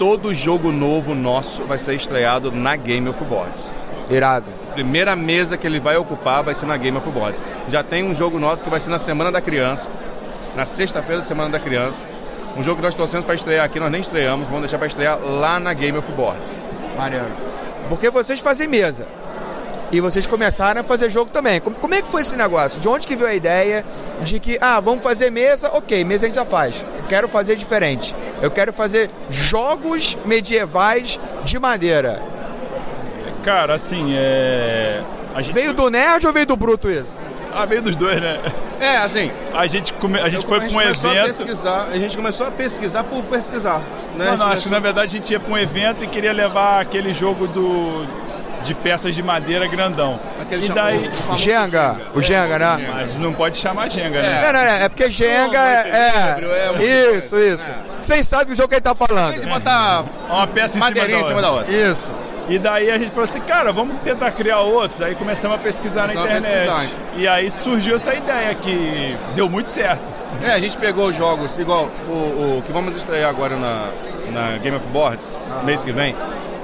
[0.01, 3.73] todo jogo novo nosso vai ser estreado na Game of Boards.
[4.11, 4.47] Irado.
[4.75, 7.41] primeira mesa que ele vai ocupar vai ser na Game of Boards.
[7.69, 9.89] Já tem um jogo nosso que vai ser na Semana da Criança,
[10.57, 12.05] na sexta-feira da Semana da Criança.
[12.57, 15.19] Um jogo que nós torcemos para estrear aqui, nós nem estreamos, vamos deixar para estrear
[15.21, 16.59] lá na Game of Boards.
[16.97, 17.29] Maneiro.
[17.89, 19.07] Porque vocês fazem mesa.
[19.93, 21.61] E vocês começaram a fazer jogo também.
[21.61, 22.79] Como, como é que foi esse negócio?
[22.81, 23.85] De onde que veio a ideia
[24.23, 26.85] de que, ah, vamos fazer mesa, ok, mesa a gente já faz.
[26.97, 28.15] Eu quero fazer diferente.
[28.41, 32.23] Eu quero fazer jogos medievais de madeira.
[33.43, 35.03] Cara, assim, é.
[35.35, 35.55] A gente...
[35.55, 37.13] Veio do nerd ou veio do bruto isso?
[37.53, 38.39] Ah, veio dos dois, né?
[38.81, 40.19] É, assim, A gente, come...
[40.19, 41.27] a gente eu- foi a pra gente um começou a evento.
[41.27, 43.81] pesquisar, a gente começou a pesquisar por pesquisar.
[44.17, 44.29] Né?
[44.29, 46.33] A Não, não, acho que na verdade a gente ia pra um evento e queria
[46.33, 48.07] levar aquele jogo do
[48.63, 50.21] de peças de madeira grandão.
[50.39, 51.11] Aquele e daí.
[51.35, 52.91] Jenga, o Jenga, né?
[52.93, 54.23] Mas não pode chamar Jenga, É.
[54.23, 54.43] né?
[54.43, 55.89] Não, não, não, é porque Jenga é.
[55.89, 57.67] é é isso, isso.
[57.69, 57.75] É.
[58.03, 59.49] Vocês sabem o jogo que ele tá A gente falando.
[59.49, 61.73] botar Uma peça em madeirinha em cima da outra.
[61.73, 62.11] Isso.
[62.49, 65.01] E daí a gente falou assim, cara, vamos tentar criar outros.
[65.01, 66.67] Aí começamos a pesquisar Começamos na internet.
[66.77, 67.01] pesquisar.
[67.17, 70.03] E aí surgiu essa ideia que deu muito certo.
[70.43, 73.91] É, a gente pegou os jogos, igual o, o que vamos estrear agora na,
[74.33, 75.33] na Game of Boards,
[75.65, 76.15] mês que vem.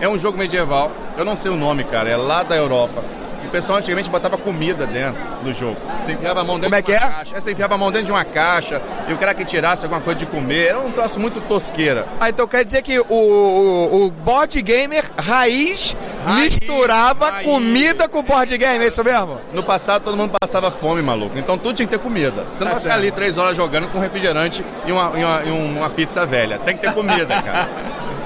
[0.00, 3.02] É um jogo medieval, eu não sei o nome, cara, é lá da Europa.
[3.46, 5.76] O pessoal antigamente botava comida dentro do jogo.
[6.02, 7.08] Você enfiava a mão dentro Como é de uma que é?
[7.10, 7.40] caixa.
[7.40, 10.18] Você enfiava a mão dentro de uma caixa e o cara que tirasse alguma coisa
[10.18, 10.68] de comer.
[10.68, 12.06] Era um troço muito tosqueira.
[12.20, 17.46] Ah, então quer dizer que o, o, o board gamer raiz, Raiz, misturava raiz.
[17.46, 19.38] comida com board game, é isso mesmo?
[19.52, 21.38] No passado todo mundo passava fome, maluco.
[21.38, 22.44] Então tudo tinha que ter comida.
[22.52, 25.42] Você não Tá vai ficar ali três horas jogando com refrigerante e uma, e uma,
[25.44, 26.58] e uma pizza velha.
[26.58, 27.68] Tem que ter comida, cara.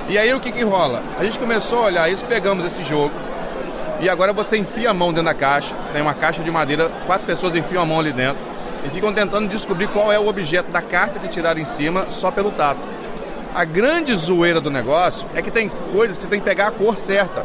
[0.09, 1.03] E aí o que que rola?
[1.19, 3.13] A gente começou a olhar isso, pegamos esse jogo.
[4.01, 5.75] E agora você enfia a mão dentro da caixa.
[5.93, 8.39] Tem uma caixa de madeira, quatro pessoas enfiam a mão ali dentro.
[8.85, 12.31] E ficam tentando descobrir qual é o objeto da carta que tiraram em cima só
[12.31, 12.81] pelo tato.
[13.55, 16.71] A grande zoeira do negócio é que tem coisas que você tem que pegar a
[16.71, 17.45] cor certa.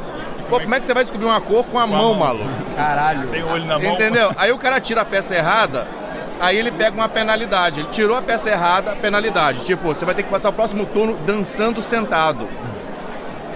[0.49, 2.47] Pô, como é que você vai descobrir uma cor com a mão, maluco?
[2.75, 3.27] Caralho.
[3.29, 3.93] Tem olho na mão.
[3.93, 4.31] Entendeu?
[4.37, 5.87] Aí o cara tira a peça errada,
[6.39, 7.79] aí ele pega uma penalidade.
[7.81, 9.65] Ele tirou a peça errada, penalidade.
[9.65, 12.47] Tipo, você vai ter que passar o próximo turno dançando sentado.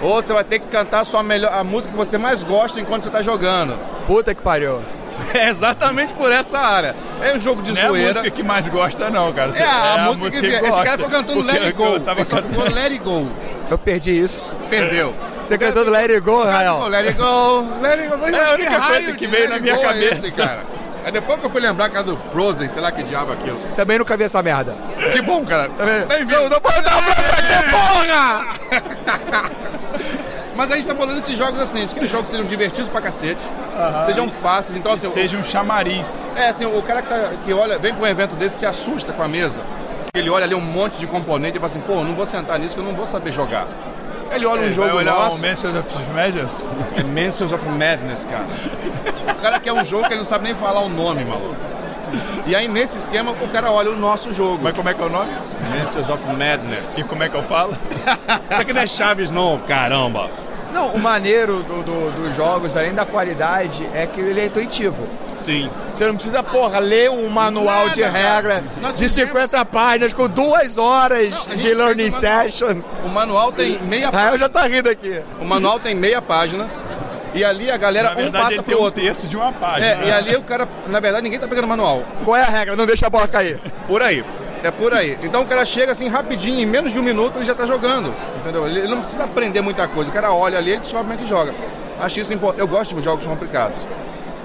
[0.01, 2.79] Ou você vai ter que cantar a, sua melhor, a música que você mais gosta
[2.79, 3.77] enquanto você tá jogando.
[4.07, 4.81] Puta que pariu.
[5.33, 6.95] É exatamente por essa área.
[7.21, 8.07] É um jogo de Não é a zoeira.
[8.07, 9.51] música que mais gosta, não, cara.
[9.53, 10.83] É, a, música, que ele Esse gosta.
[10.85, 11.83] cara ficou cantando Porque Let It Go.
[11.83, 13.27] eu tava Ele só cantando- ficou Let It Go.
[13.69, 14.49] Eu perdi isso.
[14.69, 15.13] Perdeu.
[15.43, 16.87] Você cantando Let It Go, Rael?
[16.87, 18.25] Let It Go, Let It Go.
[18.27, 20.27] É a que única coisa que veio na minha é cabeça.
[20.27, 20.59] esse, cara?
[21.05, 23.35] Aí depois que eu fui lembrar que era do Frozen, sei lá que diabo é
[23.35, 23.59] aquilo.
[23.75, 24.75] Também nunca vi essa merda.
[25.13, 25.69] Que bom, cara.
[25.69, 25.85] Tá?
[26.07, 26.49] Bem-vindo.
[26.49, 27.15] Não, pode dar pra
[27.71, 29.49] porra!
[30.55, 33.39] Mas a gente tá falando esses jogos assim, que os jogos sejam divertidos pra cacete,
[34.05, 34.77] sejam fáceis.
[34.77, 36.29] Então, assim, Seja um chamariz.
[36.35, 39.13] é assim, o cara que, tá- que olha, vem pra um evento desse se assusta
[39.13, 39.61] com a mesa.
[40.13, 42.75] Ele olha ali um monte de componente e fala assim, pô, não vou sentar nisso
[42.75, 43.67] que eu não vou saber jogar.
[44.31, 46.67] Ele olha um Ele jogo vai olhar nosso, o Mansions of Measures.
[46.95, 48.45] Dimensions of Madness, cara.
[49.31, 51.55] O cara quer um jogo que ele não sabe nem falar o nome, maluco.
[52.45, 54.59] E aí, nesse esquema, o cara olha o nosso jogo.
[54.61, 55.31] Mas como é que é o nome?
[55.69, 56.97] Masters of Madness.
[56.97, 57.73] E como é que eu falo?
[58.51, 60.29] Isso aqui não é Chaves, não, caramba.
[60.73, 65.07] Não, o maneiro do- do- dos jogos, além da qualidade, é que ele é intuitivo.
[65.37, 65.69] Sim.
[65.91, 70.27] Você não precisa, porra, ler um manual Nada, de regra de fizemos- 50 páginas com
[70.27, 72.21] duas horas Não, de learning o manual.
[72.43, 72.81] session.
[73.05, 75.21] O manual tem meia Rael já tá rindo aqui.
[75.41, 76.69] O manual tem meia página.
[77.33, 79.03] E ali a galera Na um verdade, passa ele pro tem um outro.
[79.03, 79.85] terço de uma página.
[79.85, 82.03] É, e ali o cara, na verdade, ninguém tá pegando manual.
[82.25, 82.75] Qual é a regra?
[82.75, 83.59] Não deixa a bola cair.
[83.87, 84.23] Por aí.
[84.63, 85.17] É por aí.
[85.23, 88.13] Então o cara chega assim rapidinho, em menos de um minuto ele já tá jogando.
[88.39, 88.65] Entendeu?
[88.67, 90.09] Ele ele não precisa aprender muita coisa.
[90.09, 91.53] O cara olha ali e descobre como é que joga.
[92.01, 92.59] Acho isso importante.
[92.61, 93.85] Eu gosto de jogos complicados.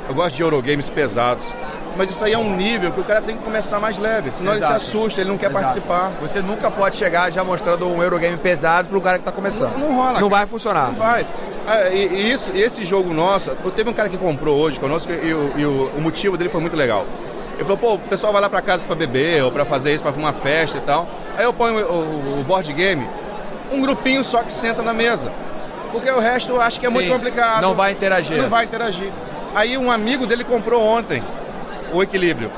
[0.08, 1.52] Eu gosto de Eurogames pesados.
[1.96, 4.30] Mas isso aí é um nível que o cara tem que começar mais leve.
[4.32, 4.80] Senão ele Exato.
[4.80, 5.60] se assusta, ele não quer Exato.
[5.64, 6.12] participar.
[6.20, 9.78] Você nunca pode chegar já mostrando um Eurogame pesado pro cara que tá começando.
[9.78, 10.88] Não rola, Não vai funcionar.
[10.88, 11.24] Não vai.
[11.66, 15.32] Ah, e, e isso, esse jogo nosso, teve um cara que comprou hoje conosco e,
[15.32, 17.06] o- e o, o motivo dele foi muito legal.
[17.54, 20.02] Ele falou, pô, o pessoal vai lá pra casa pra beber ou pra fazer isso,
[20.02, 21.08] pra uma festa e tal.
[21.36, 23.06] Aí eu ponho o, o- o board game,
[23.70, 25.30] um grupinho só que senta na mesa.
[25.92, 27.62] Porque o resto eu acho que é muito Sim, complicado.
[27.62, 28.36] não vai interagir.
[28.36, 29.10] Não vai interagir.
[29.54, 31.22] Aí um amigo dele comprou ontem
[31.92, 32.50] o equilíbrio.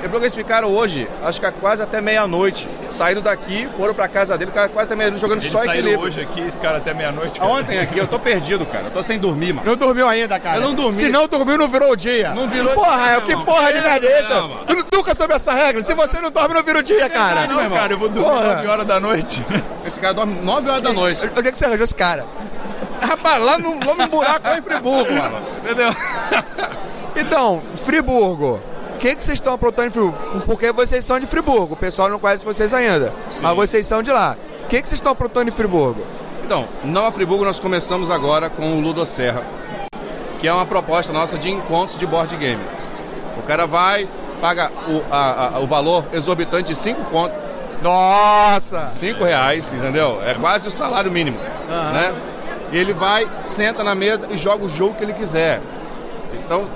[0.00, 2.68] Falou que eles ficaram hoje, acho que é quase até meia-noite.
[2.90, 6.00] Saíram daqui, foram pra casa dele, ficaram quase até meia-noite jogando Eles só equilíbrio.
[6.00, 7.40] hoje aqui, ficaram até meia-noite.
[7.42, 8.84] Ontem aqui, eu tô perdido, cara.
[8.84, 9.66] Eu tô sem dormir, mano.
[9.68, 10.58] Não dormiu ainda, cara.
[10.58, 11.02] Eu não dormi.
[11.04, 12.30] Se não dormiu, não virou o dia.
[12.30, 13.44] Não virou Porra, dia, meu que irmão.
[13.44, 14.28] porra de merda é essa?
[14.28, 14.54] Caramba.
[14.66, 15.82] Tu nu- nunca soube essa regra.
[15.82, 17.46] Se você não dorme, não vira o dia, cara.
[17.46, 18.54] Não, cara, eu vou dormir Porra.
[18.56, 19.44] 9 horas da noite.
[19.84, 21.28] Esse cara dorme 9 horas da noite.
[21.36, 22.24] Onde é que você arranjou esse cara?
[23.00, 25.38] Rapaz, lá no, lá no buraco lá em Friburgo, mano.
[25.64, 25.90] Entendeu?
[27.16, 28.60] Então, Friburgo.
[28.98, 30.40] O que, que vocês estão aprontando em Friburgo?
[30.44, 31.74] Porque vocês são de Friburgo.
[31.74, 33.12] O pessoal não conhece vocês ainda.
[33.40, 34.36] Mas vocês são de lá.
[34.64, 36.04] O que, que vocês estão aprontando em Friburgo?
[36.44, 39.44] Então, Nova Friburgo nós começamos agora com o Ludo Serra,
[40.40, 42.60] que é uma proposta nossa de encontros de board game.
[43.38, 44.08] O cara vai,
[44.40, 47.34] paga o, a- a- o valor exorbitante de 5 conto,
[47.82, 48.88] Nossa!
[48.96, 50.20] 5 reais, entendeu?
[50.24, 51.38] É quase o salário mínimo,
[51.70, 51.92] Aham.
[51.92, 52.14] né?
[52.72, 55.60] E ele vai, senta na mesa e joga o jogo que ele quiser.
[56.44, 56.66] Então,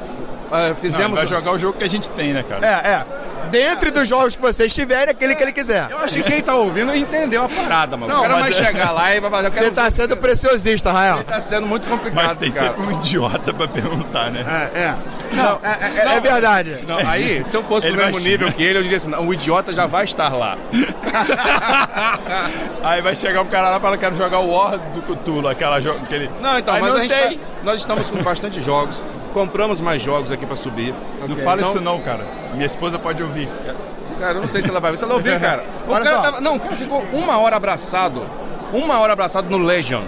[0.53, 1.19] ah, Não, fizemos...
[1.19, 2.67] vai jogar o jogo que a gente tem, né, cara?
[2.67, 3.05] É, é.
[3.51, 5.89] Dentre dos jogos que vocês tiverem, aquele que ele quiser.
[5.91, 8.13] Eu acho que quem tá ouvindo entendeu a parada, mano.
[8.13, 9.51] Não, o cara mas vai é- chegar lá e vai fazer...
[9.53, 11.17] Você quero- tá sendo preciosista, Rael.
[11.17, 12.69] Ele tá sendo muito complicado, Mas tem cara.
[12.69, 14.71] sempre um idiota pra perguntar, né?
[14.75, 14.95] É, é.
[15.33, 16.79] Não, é, é- é verdade.
[16.87, 18.57] Não, aí, se eu fosse Ele no mesmo nível chegar.
[18.57, 20.57] que ele, eu diria assim, não, o idiota já vai estar lá.
[22.83, 25.81] Aí vai chegar um cara lá e fala, quero jogar o War do Cthulhu, aquela
[25.81, 26.31] jogo aquele...
[26.41, 27.39] Não, então, Aí mas não a gente tem.
[27.39, 29.03] tá- nós estamos com bastante jogos,
[29.33, 30.95] compramos mais jogos aqui pra subir.
[31.29, 32.25] Não fala Então- isso não, cara.
[32.55, 33.49] Minha esposa pode ouvir.
[34.19, 34.97] Cara, eu não sei se ela vai ver.
[34.99, 35.65] Se ela ouvir, cara.
[35.89, 36.23] O Olha cara só.
[36.23, 38.23] tava- não, o cara ficou uma hora abraçado.
[38.73, 40.03] Uma hora abraçado no Legion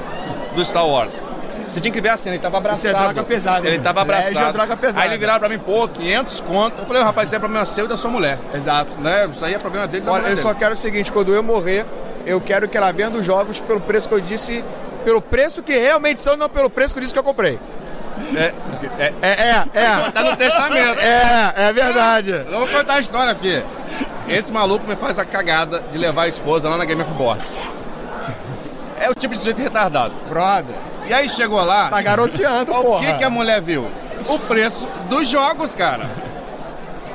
[0.54, 1.22] do Star Wars.
[1.68, 2.86] Você tinha que ver a cena, ele tava abraçado.
[2.86, 4.28] Isso é droga pesada, Ele tava abraçado.
[4.34, 5.00] Legion é droga pesada.
[5.02, 6.78] Aí ele viraram pra mim, pô, 500 conto.
[6.80, 8.38] Eu falei, rapaz, isso é problema seu e da sua mulher.
[8.54, 9.00] Exato.
[9.00, 9.26] Né?
[9.32, 10.40] Isso aí é problema dele da Olha, eu dele.
[10.42, 11.84] só quero o seguinte, quando eu morrer,
[12.26, 14.62] eu quero que ela venda os jogos pelo preço que eu disse,
[15.04, 17.58] pelo preço que realmente são, não pelo preço que eu disse que eu comprei.
[18.36, 18.52] É,
[18.98, 20.10] é, É, é.
[20.10, 20.98] Tá no testamento.
[21.00, 22.30] É, é verdade.
[22.30, 23.62] Eu vou contar a história aqui.
[24.28, 27.58] Esse maluco me faz a cagada de levar a esposa lá na Game of Boards.
[28.98, 30.14] É o tipo de sujeito retardado.
[30.28, 31.88] Brother, E aí chegou lá.
[31.88, 33.04] tá garoteando, o porra.
[33.06, 33.90] que, que a mulher viu?
[34.28, 36.08] O preço dos jogos, cara.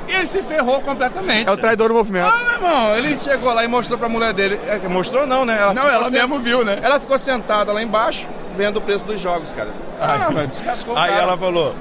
[0.06, 1.48] E ele se ferrou completamente.
[1.48, 2.26] É o traidor do movimento.
[2.28, 4.60] Ah, meu irmão, ele chegou lá e mostrou pra mulher dele.
[4.68, 5.58] É, Mostrou não, né?
[5.66, 6.78] Não, ficou ela sen- mesmo viu, né?
[6.82, 8.26] Ela ficou sentada lá embaixo,
[8.60, 9.70] vendo o preço dos jogos, cara.
[9.98, 10.34] Ah, Ai.
[10.34, 11.22] velho, descascou o Aí cara.
[11.22, 11.74] ela falou,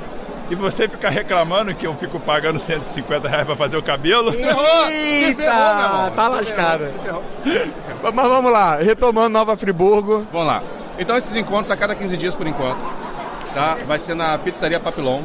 [0.49, 4.31] e você fica reclamando que eu fico pagando 150 reais pra fazer o cabelo?
[4.31, 6.87] Ferrou, Eita, ferrou, tá lascada.
[6.89, 8.13] ferrou, se ferrou.
[8.13, 10.25] Mas vamos lá, retomando Nova Friburgo.
[10.31, 10.63] Vamos lá.
[10.97, 12.79] Então esses encontros a cada 15 dias por enquanto.
[13.53, 13.77] Tá?
[13.85, 15.21] Vai ser na pizzaria Papilon.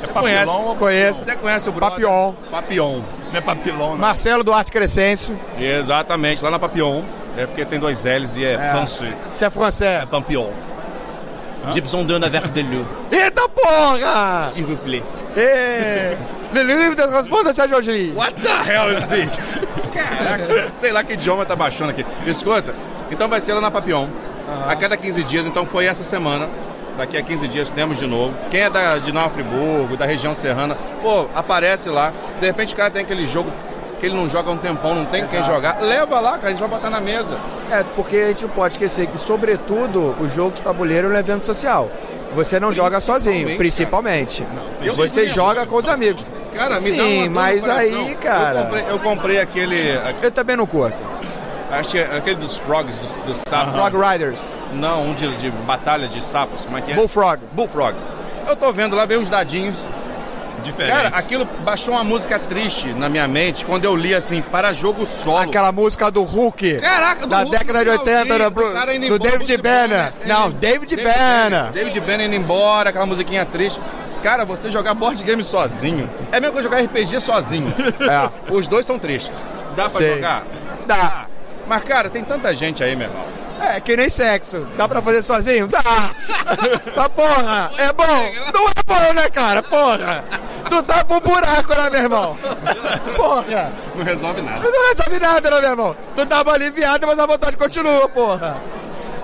[0.00, 1.24] É Você papilão ou Conheço.
[1.24, 1.90] Você conhece o brother?
[2.06, 2.32] Papillon.
[2.52, 3.00] Papillon.
[3.32, 3.98] Não é papilão, não.
[3.98, 5.36] Marcelo Duarte Crescêncio.
[5.58, 7.02] Exatamente, lá na Papillon.
[7.36, 8.58] É porque tem dois L's e é, É.
[8.72, 9.14] francês.
[9.34, 9.90] Você é francês.
[10.02, 10.06] É.
[11.72, 14.50] Gibson de un verre de luz, Eita porra!
[14.54, 15.02] s'il vous plaît.
[15.36, 16.16] Ê,
[16.54, 18.12] Le livre de correspondência a Jolie.
[18.16, 19.38] What the hell is this?
[19.92, 22.04] Caraca, sei lá que idioma tá baixando aqui.
[22.26, 22.74] Escuta,
[23.10, 24.06] então vai ser lá na Papillon.
[24.66, 26.48] A cada 15 dias, então foi essa semana.
[26.96, 28.34] Daqui a 15 dias temos de novo.
[28.50, 32.12] Quem é da, de Nova Friburgo, da região serrana, pô, aparece lá.
[32.40, 33.52] De repente o cara tem aquele jogo
[33.98, 35.80] que ele não joga um tempão, não tem quem jogar.
[35.80, 37.38] Leva lá, cara, a gente vai botar na mesa.
[37.70, 41.16] É, porque a gente não pode esquecer que, sobretudo, o jogo de tabuleiro é um
[41.16, 41.90] evento social.
[42.34, 44.46] Você não joga sozinho, Principalmente.
[44.82, 45.34] Eu Você mesmo.
[45.34, 46.24] joga com os amigos.
[46.54, 49.90] Cara, me dá Sim, mas aí, cara- Eu comprei, eu comprei aquele.
[50.22, 50.96] Eu também não curto.
[51.70, 53.74] Acho que é aquele dos frogs, dos, dos sapos.
[53.74, 56.64] Frog Riders, Não, um de, de batalha de sapos.
[56.64, 56.94] Como é que é?
[56.94, 57.40] Bullfrog.
[57.52, 58.04] Bullfrogs.
[58.48, 59.86] Eu tô vendo lá, veio uns dadinhos.
[60.62, 60.96] Diferentes.
[61.02, 65.04] Cara, aquilo baixou uma música triste na minha mente quando eu li assim, para jogo
[65.06, 65.38] solo.
[65.38, 66.80] Aquela música do Hulk.
[66.80, 69.62] Caraca, do da Hulk década de no 80, finalzinho, da, do indo do embora, David
[69.62, 69.88] Banner.
[69.98, 70.12] né?
[70.26, 71.72] Não, Ele- David Banner.
[71.72, 73.80] David Banner indo embora, aquela musiquinha triste.
[74.22, 77.72] Cara, você jogar board game sozinho é mesmo que eu jogar RPG sozinho.
[78.00, 78.52] É.
[78.52, 79.38] Os dois são tristes.
[79.76, 80.14] Dá pra Sei.
[80.14, 80.42] jogar?
[80.86, 81.26] Dá.
[81.66, 83.24] Mas, cara, tem tanta gente aí, meu irmão.
[83.60, 84.66] É, que nem sexo.
[84.76, 85.66] Dá pra fazer sozinho?
[85.66, 85.80] Dá!
[86.96, 88.52] Mas porra, é bom?
[88.54, 89.62] Não é bom, né, cara?
[89.62, 90.24] Porra!
[90.70, 92.38] Tu tá um buraco, né, meu irmão?
[93.16, 93.72] Porra!
[93.96, 94.70] Não resolve nada.
[94.70, 95.96] Não resolve nada, né, meu irmão?
[96.14, 98.60] Tu tava aliviado, mas a vontade continua, porra!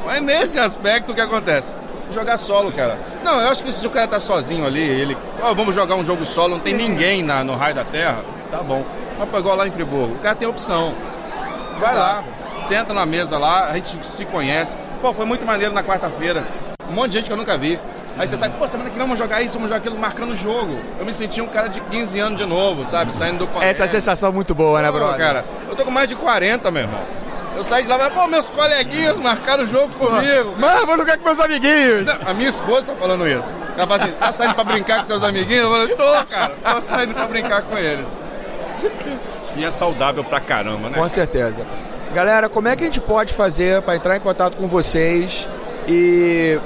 [0.04, 1.74] Mas nesse aspecto, o que acontece?
[2.10, 2.98] Jogar solo, cara.
[3.22, 5.16] Não, eu acho que se o cara tá sozinho ali, ele.
[5.40, 8.58] Ó, vamos jogar um jogo solo, não tem ninguém na, no raio da terra, tá
[8.58, 8.84] bom.
[9.18, 10.94] Mas igual lá em Friburgo, o cara tem opção.
[11.78, 12.24] Vai lá,
[12.68, 14.76] senta na mesa lá, a gente se conhece.
[15.00, 16.44] Pô, foi muito maneiro na quarta-feira.
[16.88, 17.78] Um monte de gente que eu nunca vi.
[18.16, 20.36] Aí você sabe, pô, semana que vem vamos jogar isso, vamos jogar aquilo, marcando o
[20.36, 20.78] jogo.
[20.98, 23.12] Eu me senti um cara de 15 anos de novo, sabe?
[23.12, 23.70] Saindo do colégio.
[23.72, 25.18] Essa é a sensação muito boa, né, Pô, brother?
[25.18, 27.00] cara, eu tô com mais de 40, meu irmão.
[27.56, 30.54] Eu saí de lá e falei, pô, meus coleguinhas marcaram o jogo comigo.
[30.58, 32.08] Mano, vou jogar com meus amiguinhos.
[32.24, 33.52] A minha esposa tá falando isso.
[33.76, 35.64] Ela fala assim, tá saindo pra brincar com seus amiguinhos?
[35.64, 38.16] Eu falo, tô, cara, tô saindo pra brincar com eles.
[39.56, 40.98] E é saudável pra caramba, né?
[40.98, 41.64] Com certeza.
[42.12, 45.48] Galera, como é que a gente pode fazer para entrar em contato com vocês
[45.88, 46.58] e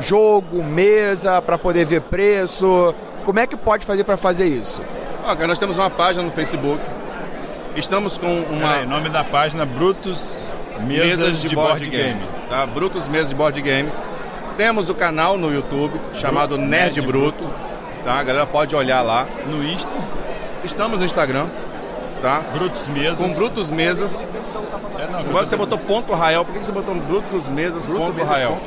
[0.00, 2.94] jogo, mesa, para poder ver preço?
[3.24, 4.80] Como é que pode fazer para fazer isso?
[5.24, 6.80] Cara, nós temos uma página no Facebook.
[7.76, 8.84] Estamos com uma.
[8.84, 10.44] Nome da página Brutus
[10.80, 12.20] Mesas, de, Board Game.
[12.48, 12.66] Tá?
[12.66, 13.90] Brutos Mesas de Board Game.
[14.56, 17.44] Temos o canal no YouTube chamado Bru- Nerd, Nerd Bruto.
[18.04, 18.14] Tá?
[18.14, 19.26] A galera pode olhar lá.
[19.46, 19.90] No Insta,
[20.64, 21.46] Estamos no Instagram.
[22.22, 22.42] Tá?
[22.52, 23.18] Brutus Mesas.
[23.18, 24.14] Com Brutos Mesas.
[24.14, 28.22] É, não, Agora que você botou ponto Rael, por que você botou Brutos Mesas ponto
[28.22, 28.58] Rael?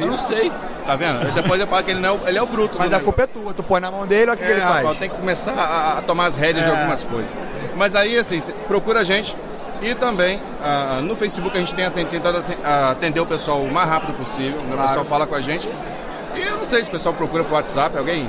[0.00, 0.52] Eu não sei.
[0.86, 1.32] Tá vendo?
[1.34, 2.76] Depois eu falo que ele, não é o, ele é o bruto.
[2.78, 3.04] Mas a negócio.
[3.04, 3.52] culpa é tua.
[3.52, 4.96] Tu põe na mão dele, olha o que, que ele É, faz.
[4.96, 6.74] Tem que começar a, a tomar as rédeas de É.
[6.74, 7.30] algumas coisas.
[7.76, 9.36] Mas aí, assim, procura a gente.
[9.82, 13.88] E também, ah, no Facebook, a gente tem tentado aten- atender o pessoal o mais
[13.88, 14.58] rápido possível.
[14.62, 14.68] né?
[14.70, 14.82] O Claro.
[14.88, 15.68] pessoal fala com a gente.
[16.36, 17.98] E eu não sei se o pessoal procura pro WhatsApp.
[17.98, 18.28] Alguém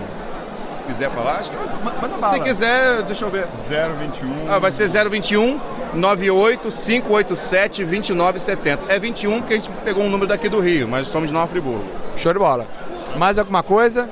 [0.89, 1.37] quiser falar?
[1.39, 1.57] Acho que...
[1.57, 2.39] Manda Se bala.
[2.43, 3.47] quiser, deixa eu ver.
[3.67, 4.51] 021.
[4.51, 5.59] Ah, vai ser 021
[5.93, 8.91] 98 587 2970.
[8.91, 11.47] É 21 porque a gente pegou um número daqui do Rio, mas somos de Nova
[11.47, 11.85] Friburgo.
[12.15, 12.67] Show de bola.
[13.17, 14.09] Mais alguma coisa?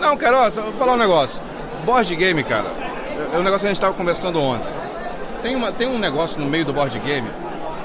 [0.00, 1.40] Não, cara, ó, só vou falar um negócio.
[1.84, 2.66] Board game, cara,
[3.32, 4.68] é um negócio que a gente estava conversando ontem.
[5.42, 7.28] Tem, uma, tem um negócio no meio do board game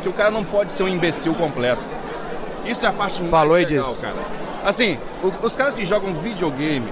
[0.02, 1.82] que o cara não pode ser um imbecil completo.
[2.66, 4.02] Isso é a parte Falou mais legal, disse.
[4.02, 4.16] cara.
[4.64, 4.98] Assim,
[5.42, 6.88] os caras que jogam videogame,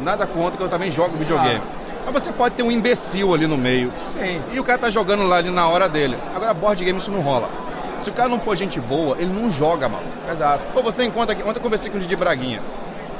[0.00, 1.60] nada contra que eu também jogo videogame.
[2.04, 3.92] Mas você pode ter um imbecil ali no meio.
[4.18, 4.40] Sim.
[4.52, 6.16] E o cara tá jogando lá ali na hora dele.
[6.34, 7.48] Agora, board game isso não rola.
[7.98, 10.04] Se o cara não for gente boa, ele não joga, mano.
[10.30, 10.62] Exato.
[10.72, 11.42] Pô, você encontra aqui.
[11.42, 12.60] Ontem eu conversei com o Didi Braguinha.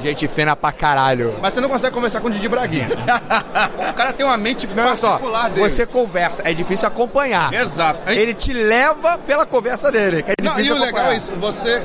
[0.03, 1.35] Gente fina pra caralho.
[1.43, 2.89] Mas você não consegue conversar com o Didi Braguinha.
[3.91, 5.69] o cara tem uma mente Não, olha só, particular dele.
[5.69, 7.53] você conversa, é difícil acompanhar.
[7.53, 8.01] Exato.
[8.09, 11.13] Gente- Ele te leva pela conversa dele, que é Não, e o legal acompanhar.
[11.13, 11.83] é isso, você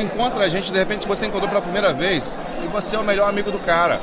[0.00, 3.28] encontra a gente, de repente você encontrou pela primeira vez e você é o melhor
[3.28, 4.00] amigo do cara.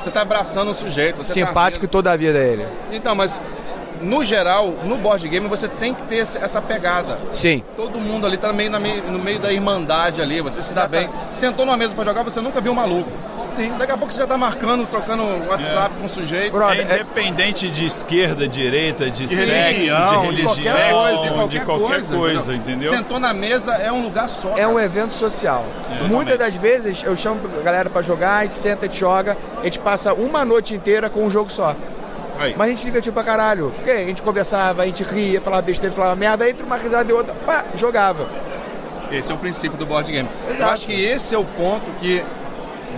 [0.00, 1.18] Você tá abraçando o sujeito.
[1.18, 1.90] Você Simpático tá...
[1.90, 2.66] toda a vida ele.
[2.92, 3.38] Então, mas
[4.00, 7.18] no geral, no board game você tem que ter essa pegada.
[7.32, 7.62] Sim.
[7.76, 11.08] Todo mundo ali tá meio no meio da irmandade ali, você se dá bem.
[11.32, 13.10] Sentou numa mesa pra jogar, você nunca viu um maluco.
[13.50, 13.72] Sim.
[13.78, 16.56] Daqui a pouco você já tá marcando, trocando WhatsApp com o sujeito.
[16.62, 21.22] É independente de esquerda, direita, de, De sexo, religião, de de religião, qualquer coisa, de
[21.22, 22.92] de qualquer qualquer coisa, coisa, entendeu?
[22.92, 24.54] Sentou na mesa, é um lugar só.
[24.56, 25.64] É um evento social.
[25.90, 28.98] É, Muitas das vezes eu chamo a galera pra jogar, a gente senta, a gente
[29.00, 31.74] joga, a gente passa uma noite inteira com um jogo só.
[32.38, 32.54] Aí.
[32.56, 33.72] Mas a gente se divertiu pra caralho.
[33.74, 37.14] Porque a gente conversava, a gente ria, falava besteira, falava merda, entre uma risada e
[37.14, 38.28] outra, pá, jogava.
[39.10, 40.28] Esse é o princípio do board game.
[40.46, 40.72] Eu Exato.
[40.74, 42.22] acho que esse é o ponto que,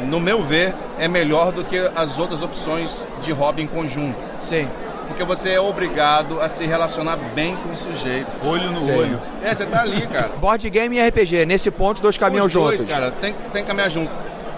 [0.06, 4.16] no meu ver, é melhor do que as outras opções de hobby em conjunto.
[4.40, 4.68] Sim.
[5.06, 8.28] Porque você é obrigado a se relacionar bem com o sujeito.
[8.44, 8.92] Olho no Sim.
[8.92, 9.20] olho.
[9.42, 10.28] É, você tá ali, cara.
[10.40, 12.94] Board game e RPG, nesse ponto, dois caminham Os dois, juntos.
[12.94, 14.10] cara, tem, que- tem que caminhar junto.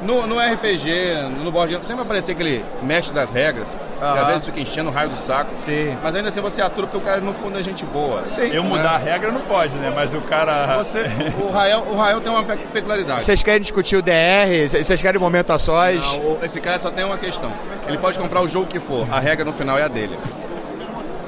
[0.03, 4.27] No, no RPG, no board game, sempre vai aparecer aquele mestre das regras, que às
[4.27, 5.53] vezes fica enchendo o raio do saco.
[5.55, 5.97] Sim.
[6.03, 8.25] Mas ainda assim você atura porque o cara no fundo é gente boa.
[8.29, 8.49] Sim.
[8.53, 9.93] Eu mudar a regra não pode, né?
[9.95, 10.77] Mas o cara.
[10.79, 11.05] Você,
[11.41, 13.23] o Rael, o Rael tem uma pe- peculiaridade.
[13.23, 14.69] Vocês querem discutir o DR?
[14.69, 16.05] Vocês querem momento a sós?
[16.05, 17.53] Não, o- esse cara só tem uma questão.
[17.87, 20.19] Ele pode comprar o jogo que for, a regra no final é a dele.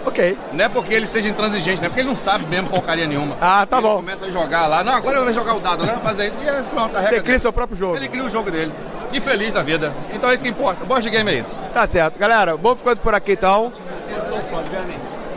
[0.07, 0.37] Ok.
[0.53, 3.37] Não é porque ele seja intransigente, não é porque ele não sabe mesmo porcaria nenhuma.
[3.41, 3.97] Ah, tá ele bom.
[3.97, 6.29] começa a jogar lá, não, agora eu vou jogar o dado, agora eu vou fazer
[6.29, 7.39] isso, e é, pronto, Você cria dele.
[7.39, 7.97] seu próprio jogo.
[7.97, 8.73] Ele cria o jogo dele.
[9.13, 9.93] E feliz da vida.
[10.13, 10.83] Então é isso que importa.
[10.83, 11.59] O board game é isso.
[11.73, 12.19] Tá certo.
[12.19, 13.73] Galera, vamos ficando por aqui então.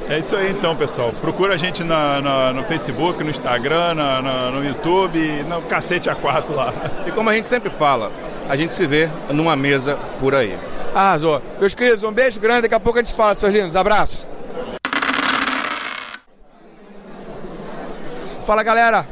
[0.09, 1.11] É isso aí então, pessoal.
[1.19, 6.09] Procura a gente na- na- no Facebook, no Instagram, na- na- no YouTube, no cacete
[6.09, 6.73] A4 lá.
[7.05, 8.11] E como a gente sempre fala,
[8.49, 10.57] a gente se vê numa mesa por aí.
[10.95, 11.41] Arrasou.
[11.59, 13.75] Meus queridos, um beijo grande, daqui a pouco a gente fala, seus lindos.
[13.75, 14.25] Abraço.
[18.47, 19.05] Fala galera,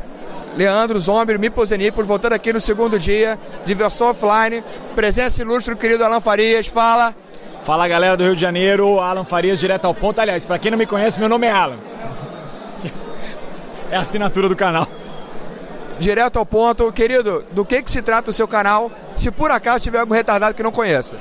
[0.56, 4.64] Leandro e Nipos, voltando aqui no segundo dia, diversão offline,
[4.96, 7.14] presença ilustre do querido Alan Farias, fala.
[7.66, 10.22] Fala galera do Rio de Janeiro, Alan Farias, direto ao ponto.
[10.22, 11.76] Aliás, para quem não me conhece, meu nome é Alan.
[13.92, 14.88] É a assinatura do canal.
[16.00, 19.84] Direto ao ponto, querido, do que, que se trata o seu canal, se por acaso
[19.84, 21.20] tiver algum retardado que não conheça?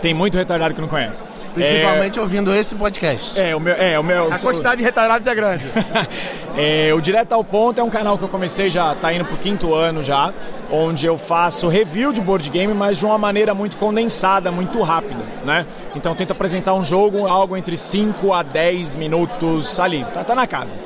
[0.00, 1.24] Tem muito retardado que não conhece.
[1.54, 2.22] Principalmente é...
[2.22, 3.38] ouvindo esse podcast.
[3.38, 3.74] É, o meu.
[3.74, 5.64] É, o meu a quantidade de retardados é grande.
[6.56, 9.36] é, o Direto ao Ponto é um canal que eu comecei já, tá indo pro
[9.36, 10.32] quinto ano já,
[10.70, 15.22] onde eu faço review de board game, mas de uma maneira muito condensada, muito rápida,
[15.44, 15.66] né?
[15.94, 20.04] Então tento apresentar um jogo, algo entre 5 a 10 minutos ali.
[20.14, 20.76] Tá, tá na casa.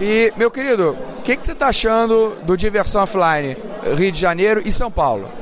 [0.00, 3.56] E, meu querido, o que, que você está achando do Diversão Offline
[3.96, 5.39] Rio de Janeiro e São Paulo?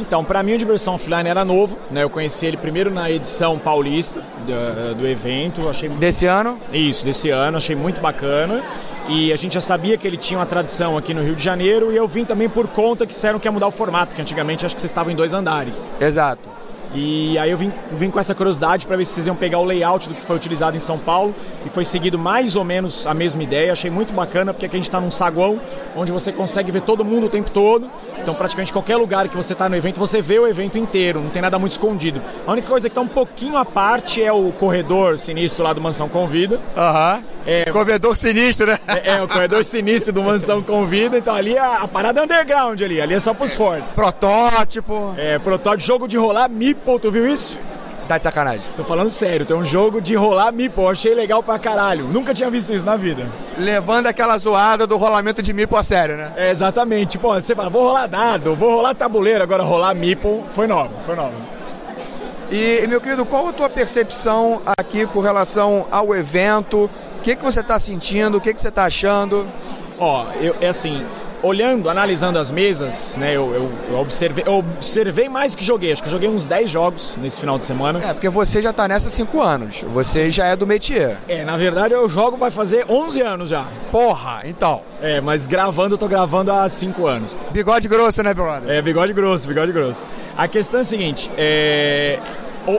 [0.00, 2.02] Então, para mim o Diversão Offline era novo, né?
[2.02, 6.58] Eu conheci ele primeiro na edição paulista do, do evento, achei desse ano.
[6.72, 8.62] Isso, desse ano, achei muito bacana.
[9.08, 11.92] E a gente já sabia que ele tinha uma tradição aqui no Rio de Janeiro
[11.92, 14.64] e eu vim também por conta que disseram que ia mudar o formato, que antigamente
[14.64, 15.90] acho que vocês estavam em dois andares.
[16.00, 16.59] Exato.
[16.94, 19.64] E aí eu vim, vim com essa curiosidade para ver se vocês iam pegar o
[19.64, 21.34] layout do que foi utilizado em São Paulo
[21.64, 23.72] e foi seguido mais ou menos a mesma ideia.
[23.72, 25.60] Achei muito bacana porque aqui a gente está num saguão
[25.94, 27.88] onde você consegue ver todo mundo o tempo todo.
[28.18, 31.30] Então praticamente qualquer lugar que você está no evento você vê o evento inteiro, não
[31.30, 32.20] tem nada muito escondido.
[32.46, 35.80] A única coisa que está um pouquinho à parte é o corredor sinistro lá do
[35.80, 36.60] Mansão Convida.
[36.76, 37.16] Aham.
[37.16, 37.40] Uhum.
[37.46, 38.78] É, corredor sinistro, né?
[38.86, 41.18] É, é, o corredor sinistro do Mansão Convida.
[41.18, 43.94] Então ali a, a parada é underground ali, ali é só pros fortes.
[43.94, 45.14] Protótipo.
[45.16, 46.48] É, protótipo, jogo de rolar
[46.80, 47.58] Meeple, tu viu isso?
[48.08, 48.62] Tá de sacanagem.
[48.76, 52.06] Tô falando sério, tem um jogo de rolar Meeple, achei legal pra caralho.
[52.06, 53.26] Nunca tinha visto isso na vida.
[53.56, 56.32] Levando aquela zoada do rolamento de Meeple a sério, né?
[56.36, 57.12] É, exatamente.
[57.12, 61.14] Tipo, você fala, vou rolar dado, vou rolar tabuleiro, agora rolar Meeple foi novo, foi
[61.14, 61.34] novo.
[62.50, 66.90] E, meu querido, qual a tua percepção aqui com relação ao evento?
[67.18, 68.38] O que, que você está sentindo?
[68.38, 69.46] O que, que você está achando?
[70.00, 71.06] Ó, eu, é assim,
[71.42, 75.92] olhando, analisando as mesas, né, eu, eu, eu, observei, eu observei mais do que joguei.
[75.92, 78.00] Acho que joguei uns 10 jogos nesse final de semana.
[78.02, 79.84] É, porque você já tá nessa há 5 anos.
[79.92, 81.18] Você já é do métier.
[81.28, 83.66] É, na verdade eu jogo vai fazer 11 anos já.
[83.90, 84.82] Porra, então.
[85.00, 87.36] É, mas gravando eu tô gravando há 5 anos.
[87.50, 88.70] Bigode grosso, né, brother?
[88.70, 90.04] É, bigode grosso, bigode grosso.
[90.36, 92.18] A questão é a seguinte, é...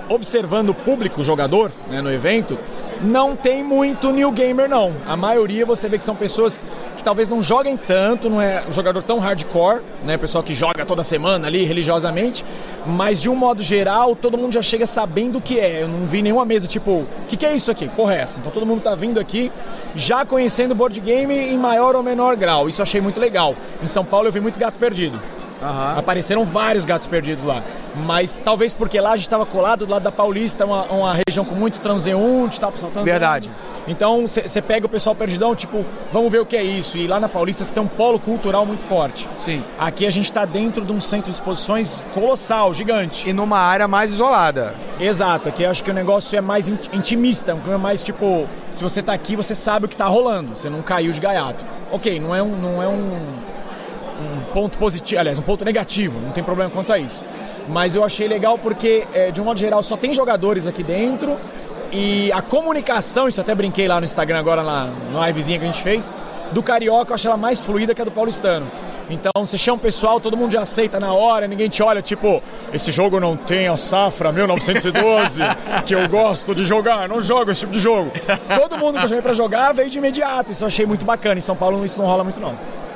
[0.08, 2.58] Observando o público, o jogador, né, no evento,
[3.04, 4.94] não tem muito new gamer não.
[5.06, 6.60] A maioria você vê que são pessoas
[6.98, 10.18] que talvez não joguem tanto, não é um jogador tão hardcore, né?
[10.18, 12.46] Pessoal que joga toda semana ali religiosamente,
[12.86, 15.84] mas de um modo geral todo mundo já chega sabendo o que é.
[15.84, 17.88] Eu não vi nenhuma mesa tipo, o que, que é isso aqui?
[17.90, 18.40] Porra, é essa?
[18.40, 19.52] Então todo mundo tá vindo aqui
[19.96, 22.70] já conhecendo board game em maior ou menor grau.
[22.70, 23.56] Isso eu achei muito legal.
[23.82, 25.20] Em São Paulo eu vi muito gato perdido.
[25.62, 26.00] Uhum.
[26.00, 27.64] Apareceram vários gatos perdidos lá.
[27.96, 31.44] Mas talvez porque lá a gente estava colado do lado da Paulista, uma, uma região
[31.44, 33.06] com muito transeunte, tá saltando.
[33.06, 33.50] Verdade.
[33.88, 35.84] Então você pega o pessoal perdidão, tipo,
[36.14, 36.98] vamos ver o que é isso.
[36.98, 39.28] E lá na Paulista você tem um polo cultural muito forte.
[39.38, 39.64] Sim.
[39.78, 43.28] Aqui a gente está dentro de um centro de exposições colossal, gigante.
[43.30, 44.76] E numa área mais isolada.
[45.00, 49.14] Exato, aqui acho que o negócio é mais intimista, é mais tipo, se você está
[49.14, 51.66] aqui, você sabe o que está rolando, você não caiu de gaiato.
[51.92, 52.52] Ok, não é um.
[52.62, 53.52] Não é um
[54.22, 57.24] um ponto positivo, aliás, um ponto negativo, não tem problema quanto a isso.
[57.68, 61.38] Mas eu achei legal porque, é, de um modo geral, só tem jogadores aqui dentro
[61.92, 65.68] e a comunicação, isso até brinquei lá no Instagram agora, na, na livezinha que a
[65.68, 66.12] gente fez,
[66.52, 68.66] do Carioca eu acho ela mais fluida que a do Paulistano.
[69.10, 72.42] Então você chama o pessoal, todo mundo já aceita na hora, ninguém te olha tipo,
[72.74, 75.42] esse jogo não tem a safra 1912
[75.86, 78.10] que eu gosto de jogar, não jogo esse tipo de jogo.
[78.58, 81.40] Todo mundo que eu chamei pra jogar veio de imediato, isso eu achei muito bacana.
[81.40, 82.56] Em São Paulo isso não rola muito não.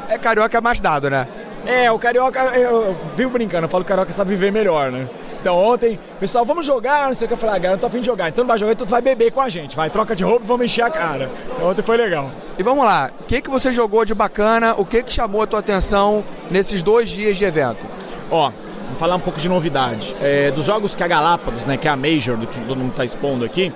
[0.10, 1.28] É carioca mais dado, né?
[1.66, 5.08] É, o carioca, eu vivo brincando, eu falo que o carioca sabe viver melhor, né?
[5.42, 7.88] Então ontem, pessoal, vamos jogar, não sei o que, eu falei, ah, cara, eu tô
[7.88, 9.90] afim de jogar, então não vai jogar, então tu vai beber com a gente, vai,
[9.90, 11.30] troca de roupa e vamos encher a cara.
[11.56, 12.32] Então, ontem foi legal.
[12.58, 15.48] E vamos lá, o que, que você jogou de bacana, o que, que chamou a
[15.48, 17.86] tua atenção nesses dois dias de evento?
[18.30, 18.52] Ó,
[18.86, 20.16] vamos falar um pouco de novidade.
[20.22, 22.94] É, dos jogos que a Galápagos, né, que é a Major, do que todo mundo
[22.96, 23.72] tá expondo aqui,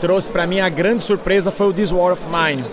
[0.00, 2.64] trouxe para mim a grande surpresa foi o This War of Mine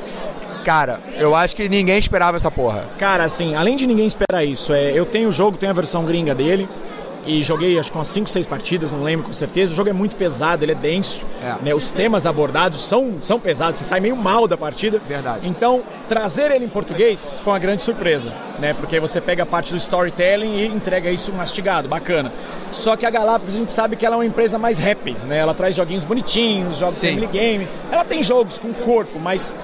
[0.70, 2.86] Cara, eu acho que ninguém esperava essa porra.
[3.00, 6.06] Cara, assim, além de ninguém esperar isso, é, eu tenho o jogo, tenho a versão
[6.06, 6.70] gringa dele
[7.26, 9.74] e joguei acho que umas 5, 6 partidas, não lembro com certeza.
[9.74, 11.26] O jogo é muito pesado, ele é denso.
[11.44, 11.66] É.
[11.66, 11.74] Né?
[11.74, 15.02] Os temas abordados são, são pesados, você sai meio mal da partida.
[15.08, 15.50] Verdade.
[15.50, 18.76] Então, trazer ele em português foi uma grande surpresa, né?
[18.76, 22.32] Porque você pega a parte do storytelling e entrega isso mastigado, bacana.
[22.72, 25.40] Só que a Galápagos a gente sabe que ela é uma empresa mais rap, né?
[25.40, 27.16] Ela traz joguinhos bonitinhos, jogos Sim.
[27.16, 27.68] family game.
[27.92, 29.56] Ela tem jogos com corpo, mas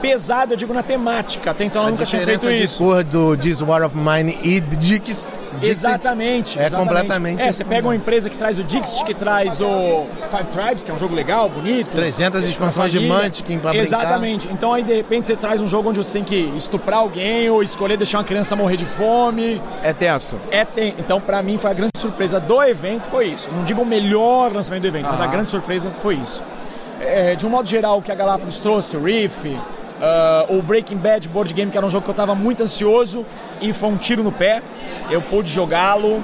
[0.00, 1.50] pesado, eu digo na temática.
[1.50, 2.82] Até então eu A nunca tinha feito diferença de isso.
[2.82, 5.32] cor do This War of Mine e Dix.
[5.62, 6.58] Exatamente.
[6.58, 6.88] É exatamente.
[6.88, 7.42] completamente.
[7.42, 10.90] É, você pega uma empresa que traz o Dixit, que traz o Five Tribes, que
[10.90, 11.90] é um jogo legal, bonito.
[11.90, 13.00] 300 expansões de.
[13.00, 14.02] Munchkin pra brincar.
[14.02, 14.48] Exatamente.
[14.52, 17.62] Então aí de repente você traz um jogo onde você tem que estuprar alguém ou
[17.62, 19.60] escolher deixar uma criança morrer de fome.
[19.82, 20.36] É tenso.
[20.50, 20.94] É tem.
[20.98, 23.50] Então pra mim foi a grande surpresa do evento foi isso.
[23.50, 26.42] Não digo o melhor lançamento do evento, mas a grande surpresa foi isso.
[27.00, 29.58] É, de um modo geral, o que a Galápagos trouxe, o Riff,
[30.00, 33.24] ah, o Breaking Bad Board Game, que era um jogo que eu estava muito ansioso
[33.60, 34.62] e foi um tiro no pé.
[35.10, 36.22] Eu pude jogá-lo,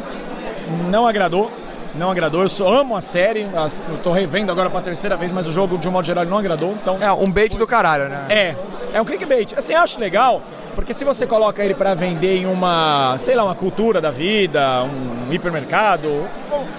[0.89, 1.51] não agradou.
[1.99, 5.47] Não agradou, eu só amo a série, eu tô revendo agora pra terceira vez, mas
[5.47, 6.99] o jogo de um modo geral não agradou, então...
[7.01, 8.26] É, um bait do caralho, né?
[8.28, 8.55] É,
[8.92, 9.55] é um clickbait.
[9.57, 10.42] Assim, eu acho legal,
[10.74, 14.84] porque se você coloca ele pra vender em uma, sei lá, uma cultura da vida,
[14.84, 16.26] um hipermercado,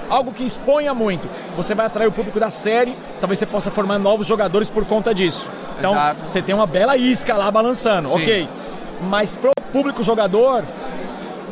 [0.08, 3.98] algo que exponha muito, você vai atrair o público da série, talvez você possa formar
[3.98, 5.50] novos jogadores por conta disso.
[5.80, 6.22] Então, Exato.
[6.28, 8.16] você tem uma bela isca lá balançando, Sim.
[8.22, 8.50] ok.
[9.02, 10.64] Mas pro público jogador,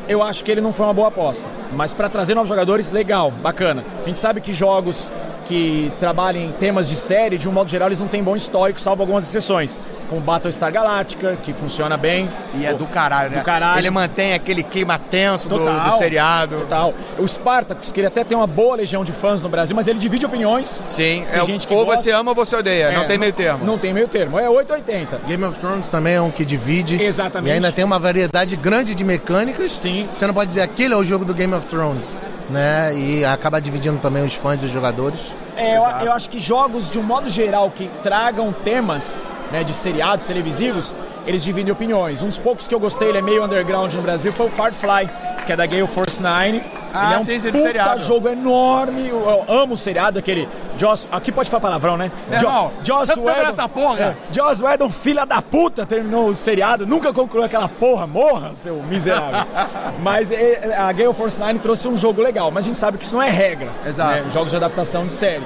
[0.07, 1.45] eu acho que ele não foi uma boa aposta.
[1.73, 3.83] Mas para trazer novos jogadores, legal, bacana.
[4.03, 5.09] A gente sabe que jogos
[5.47, 8.79] que trabalham em temas de série, de um modo geral, eles não têm bom histórico,
[8.79, 9.77] salvo algumas exceções.
[10.15, 12.31] Como Battlestar Galactica, que funciona bem.
[12.53, 13.39] E é do caralho, né?
[13.39, 13.79] Do caralho.
[13.79, 16.57] Ele mantém aquele clima tenso do, Total, do seriado.
[16.59, 16.93] Total.
[17.19, 19.99] O Spartacus, que ele até tem uma boa legião de fãs no Brasil, mas ele
[19.99, 20.85] divide opiniões.
[20.87, 22.01] Sim, Tem é, gente que ou gosta.
[22.01, 23.65] você ama ou você odeia, não É, tem meio termo.
[23.65, 25.19] Não tem meio termo, é 880.
[25.27, 27.01] Game of Thrones também é um que divide.
[27.03, 27.51] Exatamente.
[27.51, 29.73] E ainda tem uma variedade grande de mecânicas.
[29.73, 30.07] Sim.
[30.13, 32.17] Você não pode dizer aquele é o jogo do Game of Thrones,
[32.49, 32.95] né?
[32.95, 35.35] E acaba dividindo também os fãs e os jogadores.
[35.57, 39.73] É, eu, eu acho que jogos, de um modo geral, que tragam temas né, de
[39.73, 40.93] seriados televisivos,
[41.25, 42.21] eles dividem opiniões.
[42.21, 45.09] Um dos poucos que eu gostei, ele é meio underground no Brasil, foi o Firefly,
[45.45, 46.61] que é da Gale Force 9.
[46.93, 48.01] Ah, ele é um sim, do puta seriado.
[48.01, 50.47] jogo enorme, eu, eu amo o seriado, aquele
[50.77, 51.07] Joss...
[51.09, 52.11] Aqui pode falar palavrão, né?
[52.27, 54.03] Meu irmão, Joss você tá Whedon- nessa porra?
[54.03, 58.75] É, Joss Whedon, filha da puta, terminou o seriado, nunca concluiu aquela porra, morra, seu
[58.83, 59.39] miserável.
[60.03, 63.05] mas é, a Gale Force 9 trouxe um jogo legal, mas a gente sabe que
[63.05, 63.69] isso não é regra.
[63.85, 64.11] Exato.
[64.11, 64.31] né?
[64.33, 65.43] Jogos de adaptação de série.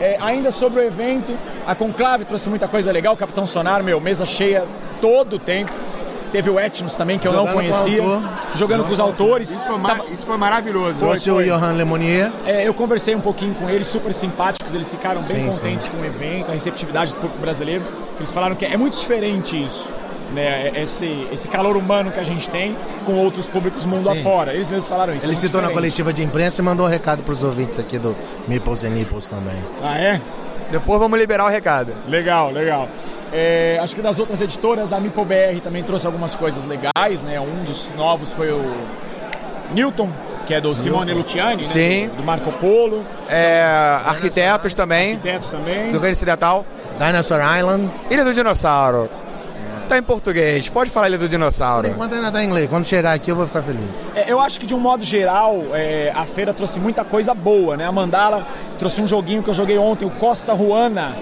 [0.00, 1.36] É, ainda sobre o evento,
[1.66, 4.64] a Conclave trouxe muita coisa legal, Capitão Sonar, meu, mesa cheia
[5.00, 5.70] todo o tempo.
[6.32, 8.02] Teve o Etnos também, que eu não Jogando com o conhecia.
[8.02, 8.22] autor.
[8.54, 9.50] Jogando com os autores.
[9.50, 10.94] Isso foi, ma- isso foi maravilhoso.
[11.00, 12.30] Trouxe o Johan Lemonier.
[12.46, 15.96] É, eu conversei um pouquinho com eles, super simpáticos, eles ficaram bem Sim, contentes com
[15.96, 17.84] o evento, a receptividade do público brasileiro.
[18.16, 19.90] Eles falaram que é muito diferente isso,
[20.32, 20.70] né?
[20.74, 24.20] Esse, esse calor humano que a gente tem com outros públicos mundo Sim.
[24.20, 24.52] afora.
[24.54, 25.24] Eles mesmos falaram isso.
[25.24, 25.82] Ele é muito citou na diferente.
[25.92, 28.16] coletiva de imprensa e mandou um recado pros ouvintes aqui do
[28.46, 29.58] Meeples and Nipples também.
[29.82, 30.20] Ah, é?
[30.70, 31.92] Depois vamos liberar o recado.
[32.08, 32.88] Legal, legal.
[33.32, 37.40] É, acho que das outras editoras, a Mipo BR também trouxe algumas coisas legais, né?
[37.40, 38.62] Um dos novos foi o
[39.72, 40.08] Newton,
[40.46, 41.62] que é do Simone Luciani, né?
[41.64, 42.08] Sim.
[42.08, 43.04] Do, do Marco Polo.
[43.28, 43.62] É,
[44.04, 45.90] arquitetos também, Arquitetos também.
[45.90, 46.64] do Reino Ocidental.
[46.98, 47.90] Dinosaur Island.
[48.10, 49.08] Ilha do Dinossauro.
[49.90, 51.88] Tá em português, pode falar Ilha do Por Dinossauro.
[51.88, 52.70] enquanto ainda tá em inglês.
[52.70, 53.80] Quando chegar aqui eu vou ficar feliz.
[54.14, 57.76] É, eu acho que de um modo geral, é, a feira trouxe muita coisa boa,
[57.76, 57.86] né?
[57.86, 58.46] A Mandala
[58.78, 61.16] trouxe um joguinho que eu joguei ontem, o Costa Ruana.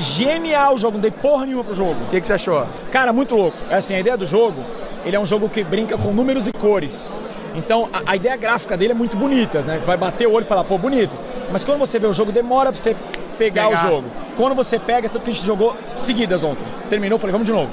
[0.00, 1.94] Genial o jogo, não dei porra nenhuma pro jogo.
[1.94, 2.66] O que, que você achou?
[2.90, 3.56] Cara, muito louco.
[3.70, 4.64] É assim, a ideia do jogo,
[5.06, 7.12] ele é um jogo que brinca com números e cores.
[7.54, 9.80] Então, a, a ideia gráfica dele é muito bonita, né?
[9.86, 11.12] Vai bater o olho e falar, pô, bonito.
[11.52, 12.96] Mas quando você vê o jogo, demora pra você
[13.38, 13.86] pegar, Pegar.
[13.86, 14.08] o jogo.
[14.36, 16.64] Quando você pega, tudo que a gente jogou seguidas ontem.
[16.90, 17.70] Terminou, falei, vamos de novo.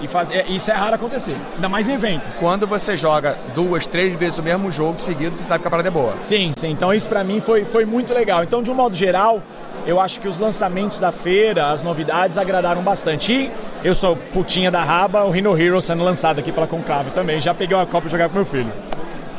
[0.00, 1.36] E faz, é, isso é raro acontecer.
[1.54, 2.30] Ainda mais em evento.
[2.38, 5.88] Quando você joga duas, três vezes o mesmo jogo seguido, você sabe que a parada
[5.88, 6.14] é boa.
[6.20, 6.70] Sim, sim.
[6.70, 8.42] Então isso pra mim foi, foi muito legal.
[8.42, 9.42] Então, de um modo geral,
[9.86, 13.32] eu acho que os lançamentos da feira, as novidades agradaram bastante.
[13.32, 13.50] E
[13.84, 17.40] eu sou putinha da raba, o Rhino Hero sendo lançado aqui pela Conclave também.
[17.40, 18.72] Já peguei uma copa pra jogar com meu filho.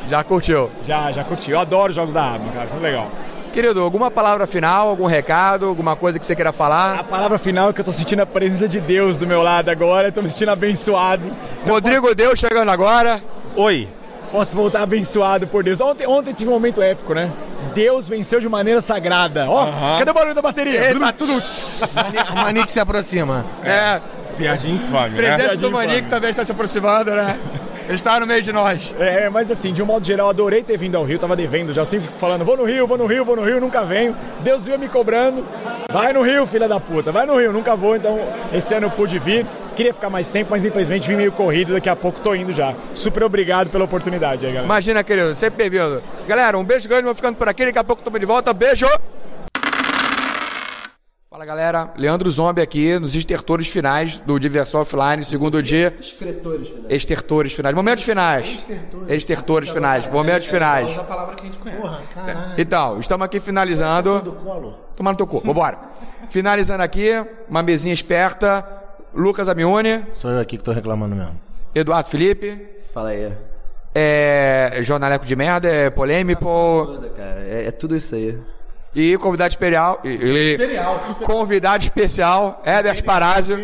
[0.08, 0.70] Já curtiu?
[0.86, 1.52] Já, já curti.
[1.52, 2.68] Eu adoro jogos da raba, cara.
[2.68, 3.10] Foi legal.
[3.52, 7.04] Querido, alguma palavra final, algum recado, alguma coisa que você queira A falar?
[7.04, 10.08] palavra final é que eu tô sentindo a presença de Deus do meu lado agora.
[10.08, 11.30] Eu tô me sentindo abençoado.
[11.68, 13.22] Rodrigo Deus chegando agora.
[13.56, 13.90] Oi.
[14.32, 15.82] Posso voltar abençoado por Deus.
[15.82, 17.30] Ontem, ontem tive um momento épico, né?
[17.74, 19.46] Deus venceu de maneira sagrada.
[19.50, 20.00] Ó, Aham.
[20.00, 20.88] cadê o barulho da bateria?
[20.88, 21.34] Eita, tudo.
[21.34, 23.46] O Manique se aproxima.
[23.66, 24.00] É,
[24.38, 27.38] Piadinha infame, presença Piadinha do Manique também está se aproximando, né?
[27.86, 28.96] Ele está no meio de nós.
[29.00, 31.84] É, mas assim, de um modo geral, adorei ter vindo ao Rio, tava devendo já,
[31.84, 34.16] sempre fico falando, vou no Rio, vou no Rio, vou no Rio, nunca venho.
[34.42, 35.46] Deus veio me cobrando,
[35.92, 38.20] vai no Rio, filha da puta, vai no Rio, nunca vou, então
[38.54, 39.46] esse ano eu pude vir.
[39.76, 42.74] Queria ficar mais tempo, mas infelizmente vim meio corrido, daqui a pouco tô indo já.
[42.94, 44.66] Super obrigado pela oportunidade aí, galera.
[44.66, 46.02] Imagina, querido, sempre bem-vindo.
[46.28, 48.54] Galera, um beijo grande, vou ficando por aqui, daqui a pouco estamos de volta.
[48.54, 48.88] Beijo!
[51.34, 55.96] Fala galera, Leandro Zombie aqui nos estertores finais do Diversão Offline, segundo dia.
[55.98, 56.86] Escretores, filho.
[56.90, 58.60] Estertores finais, momentos finais.
[59.08, 60.98] Estertores finais, momentos finais.
[61.00, 61.80] a palavra que a gente conhece.
[61.82, 62.54] Porra, caralho.
[62.58, 64.20] Então, estamos aqui finalizando.
[64.20, 64.78] Do colo.
[64.98, 65.80] Tomar no teu cu, vambora.
[66.30, 67.12] Finalizando aqui,
[67.48, 68.68] uma mesinha esperta.
[69.16, 71.40] Lucas Amione, Sou eu aqui que tô reclamando mesmo.
[71.74, 72.60] Eduardo Felipe,
[72.94, 73.32] Fala aí.
[73.96, 77.40] é, jornaleco de merda, é polêmico, cara.
[77.46, 78.38] É, é tudo isso aí.
[78.94, 83.58] E convidado especial, e, e- convidado especial, Herbert Parazzo.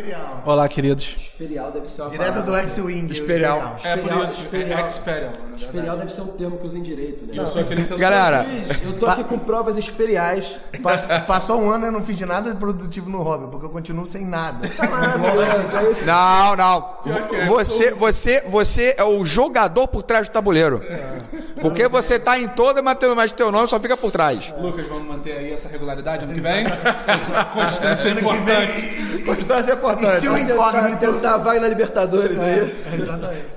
[0.46, 1.18] Olá, queridos.
[1.36, 2.52] Imperial deve ser uma Direto parada.
[2.52, 3.20] do X-Wing.
[3.20, 3.76] Imperial.
[3.84, 5.98] É por isso, é Experial.
[5.98, 7.34] Deve ser um termo que usa em direito, né?
[7.38, 8.46] Eu sou aquele seu Galera,
[8.84, 10.58] Eu tô aqui com provas imperiais.
[10.82, 13.66] Pass- Passou um ano e eu não fiz de nada de produtivo no hobby, porque
[13.66, 14.68] eu continuo sem nada.
[16.06, 16.98] não, não.
[17.48, 20.82] Você, você, você é o jogador por trás do tabuleiro.
[21.62, 24.54] Porque você tá em toda, mas teu, mas teu nome só fica por trás.
[24.60, 26.66] Lucas, vamos manter aí essa regularidade ano que vem?
[27.54, 29.24] Constância é importante.
[29.26, 30.16] Constância é importante.
[30.16, 30.98] Estilo incógnito.
[30.98, 32.76] Tentar a vaga na Libertadores aí.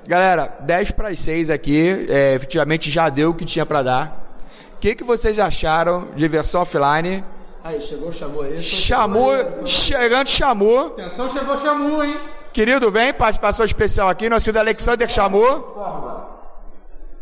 [0.06, 4.30] Galera, 10 para as 6 aqui, é, efetivamente já deu o que tinha para dar.
[4.74, 7.22] O que, que vocês acharam de versão offline?
[7.62, 8.62] Aí, chegou, chamou aí.
[8.62, 10.86] Chamou, chegando, chamou.
[10.98, 12.18] Atenção, chegou Chamu, hein?
[12.54, 15.76] Querido, vem, participação especial aqui, nosso querido Alexander chamou.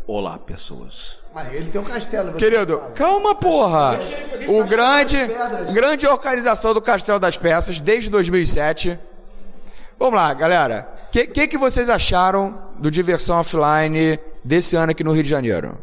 [0.07, 1.18] Olá, pessoas.
[1.33, 2.33] Mas ele tem um castelo.
[2.33, 3.99] Querido, calma, porra.
[4.47, 5.17] O grande,
[5.73, 8.97] grande organização do Castelo das Peças desde 2007.
[9.97, 10.87] Vamos lá, galera.
[11.07, 15.29] O que, que, que vocês acharam do Diversão Offline desse ano aqui no Rio de
[15.29, 15.77] Janeiro?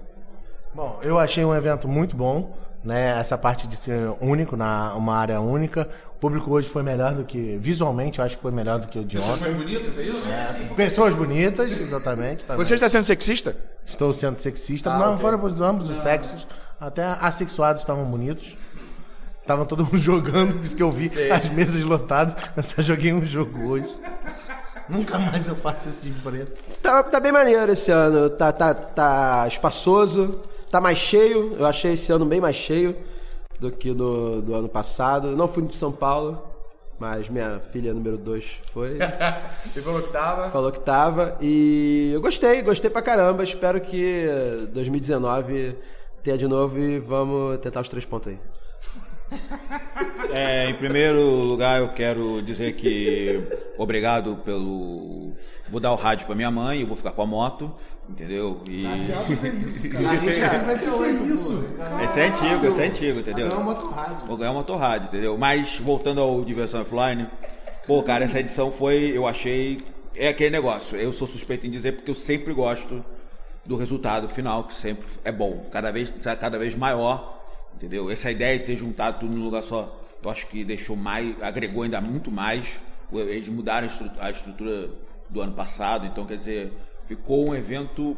[0.74, 3.18] Bom, eu achei um evento muito bom, né?
[3.18, 5.88] Essa parte de ser único, na uma área única.
[6.26, 7.56] O público hoje foi melhor do que.
[7.58, 9.44] Visualmente, eu acho que foi melhor do que o de ontem.
[9.44, 10.28] Foi bonito, é isso?
[10.74, 12.44] Pessoas bonitas, exatamente.
[12.44, 12.64] também.
[12.66, 13.56] Você está sendo sexista?
[13.86, 14.90] Estou sendo sexista.
[14.90, 15.20] Ah, não, ok.
[15.20, 16.44] foram por ambos os sexos.
[16.80, 18.56] Até assexuados estavam bonitos.
[19.40, 22.34] Estavam todo mundo jogando, isso que eu vi, as mesas lotadas.
[22.56, 23.94] Eu só joguei um jogo hoje.
[24.88, 26.58] Nunca mais eu faço esse tipo de preço.
[26.82, 28.30] Tá, tá bem maneiro esse ano.
[28.30, 30.40] Tá, tá, tá espaçoso.
[30.72, 31.54] Tá mais cheio.
[31.56, 32.96] Eu achei esse ano bem mais cheio
[33.59, 35.36] do que do, do ano passado.
[35.36, 36.42] Não fui de São Paulo,
[36.98, 38.98] mas minha filha número 2 foi.
[39.72, 40.50] Você falou que tava.
[40.50, 41.36] Falou que tava.
[41.40, 43.44] E eu gostei, gostei pra caramba.
[43.44, 44.26] Espero que
[44.72, 45.76] 2019
[46.22, 48.38] tenha de novo e vamos tentar os três pontos aí.
[50.32, 53.42] É, em primeiro lugar, eu quero dizer que
[53.76, 55.34] obrigado pelo.
[55.68, 57.72] Vou dar o rádio pra minha mãe, eu vou ficar com a moto,
[58.08, 58.62] entendeu?
[58.68, 58.84] E.
[62.04, 63.48] Esse é antigo, esse é antigo, entendeu?
[64.26, 65.36] Vou ganhar um motorrádio, entendeu?
[65.36, 67.26] Mas voltando ao Diversão Offline,
[67.86, 69.80] pô, cara, essa edição foi, eu achei.
[70.14, 70.96] É aquele negócio.
[70.96, 73.04] Eu sou suspeito em dizer porque eu sempre gosto
[73.66, 77.42] do resultado final, que sempre é bom, cada vez, cada vez maior,
[77.74, 78.10] entendeu?
[78.10, 81.82] Essa ideia de ter juntado tudo num lugar só, eu acho que deixou mais, agregou
[81.82, 82.78] ainda muito mais.
[83.12, 83.88] Eles mudaram
[84.18, 84.90] a estrutura
[85.28, 86.72] do ano passado, então quer dizer,
[87.06, 88.16] ficou um evento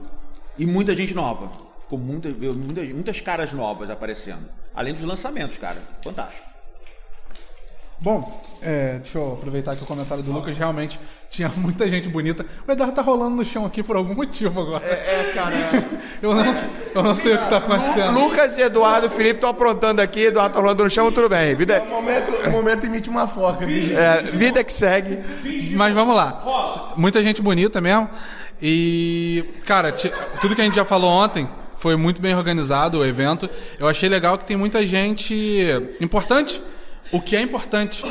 [0.59, 1.51] e muita gente nova.
[1.83, 4.49] Ficou muita, muitas, muitas caras novas aparecendo.
[4.75, 5.83] Além dos lançamentos, cara.
[6.03, 6.47] Fantástico.
[8.01, 10.57] Bom, é, deixa eu aproveitar aqui o comentário do Lucas.
[10.57, 12.47] Realmente tinha muita gente bonita.
[12.67, 14.85] O Eduardo tá rolando no chão aqui por algum motivo agora.
[14.85, 15.57] É, cara.
[16.23, 16.55] eu, não,
[16.95, 18.19] eu não sei o que tá acontecendo.
[18.19, 21.57] Lucas e Eduardo Felipe estão aprontando aqui, Eduardo tá rolando no chão, tudo bem.
[21.57, 23.65] Vida, O momento, o momento emite uma foca.
[23.65, 25.19] É, vida que segue.
[25.77, 26.95] Mas vamos lá.
[26.97, 28.09] Muita gente bonita mesmo.
[28.63, 29.93] E, cara,
[30.41, 33.51] tudo que a gente já falou ontem foi muito bem organizado o evento.
[33.79, 35.67] Eu achei legal que tem muita gente
[36.01, 36.63] importante.
[37.13, 38.05] O que é importante.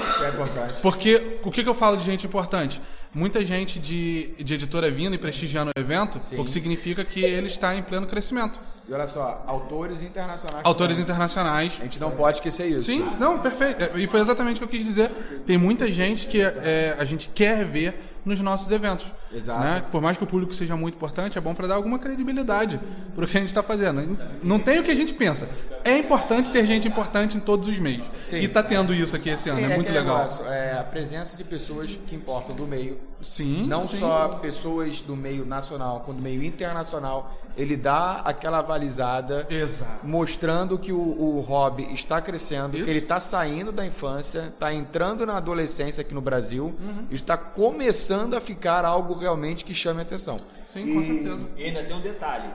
[0.81, 2.81] Porque o que, que eu falo de gente importante?
[3.13, 7.47] Muita gente de, de editora vindo e prestigiando o evento, o que significa que ele
[7.47, 8.59] está em pleno crescimento.
[8.87, 10.65] E olha só, autores internacionais.
[10.65, 11.03] Autores também.
[11.03, 11.77] internacionais.
[11.79, 12.85] A gente não pode esquecer isso.
[12.89, 13.83] Sim, não, perfeito.
[13.83, 15.09] É, E foi exatamente o que eu quis dizer.
[15.45, 19.05] Tem muita gente que é, a gente quer ver nos nossos eventos.
[19.31, 19.59] Exato.
[19.63, 19.83] né?
[19.91, 22.79] Por mais que o público seja muito importante, é bom para dar alguma credibilidade
[23.15, 24.17] para o que a gente está fazendo.
[24.43, 25.47] Não tem o que a gente pensa.
[25.83, 28.05] É importante ter gente importante em todos os meios.
[28.23, 28.37] Sim.
[28.37, 29.59] E está tendo isso aqui esse ano.
[29.59, 30.17] Sim, é muito aquele legal.
[30.17, 32.99] negócio, é a presença de pessoas que importam do meio.
[33.21, 33.65] Sim.
[33.67, 33.99] Não sim.
[33.99, 37.35] só pessoas do meio nacional, quanto do meio internacional.
[37.55, 40.05] Ele dá aquela avalizada Exato.
[40.05, 42.85] mostrando que o, o hobby está crescendo, Isso.
[42.85, 47.07] que ele está saindo da infância, está entrando na adolescência aqui no Brasil Uhum.
[47.09, 50.37] está começando a ficar algo realmente que chame a atenção.
[50.67, 51.47] Sim, com certeza.
[51.57, 52.49] E ainda tem um detalhe: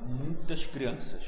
[0.00, 1.20] muitas crianças.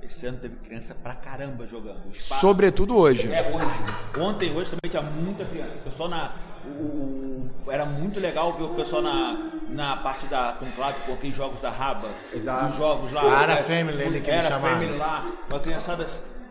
[0.00, 2.08] Esse ano teve criança pra caramba jogando.
[2.12, 3.30] Espaço- Sobretudo hoje.
[3.32, 4.20] É, hoje.
[4.24, 5.74] Ontem, hoje também tinha muita criança.
[5.74, 6.32] O pessoal na.
[6.64, 11.60] o- o- era muito legal ver o pessoal na, na parte da conclave, coloquei jogos
[11.60, 12.08] da Raba.
[12.32, 12.70] Exato.
[12.72, 13.42] Os jogos lá.
[13.42, 14.58] Era é, Family, ele que Era.
[14.60, 15.30] Family lá.
[15.52, 16.06] A criançada,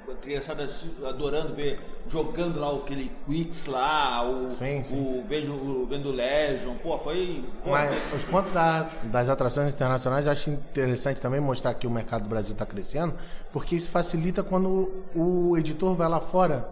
[0.10, 0.70] a criançada
[1.06, 1.80] adorando ver,
[2.10, 4.96] jogando lá aquele Quicks lá, o, Sim, sim.
[4.96, 6.76] o, vejo, o vendo Legion.
[6.76, 7.44] Pô, foi.
[7.64, 11.92] Pô, Mas os pontos da- das atrações internacionais eu acho interessante também mostrar que o
[11.92, 13.16] mercado do Brasil está crescendo,
[13.52, 16.70] porque isso facilita quando o editor vai lá fora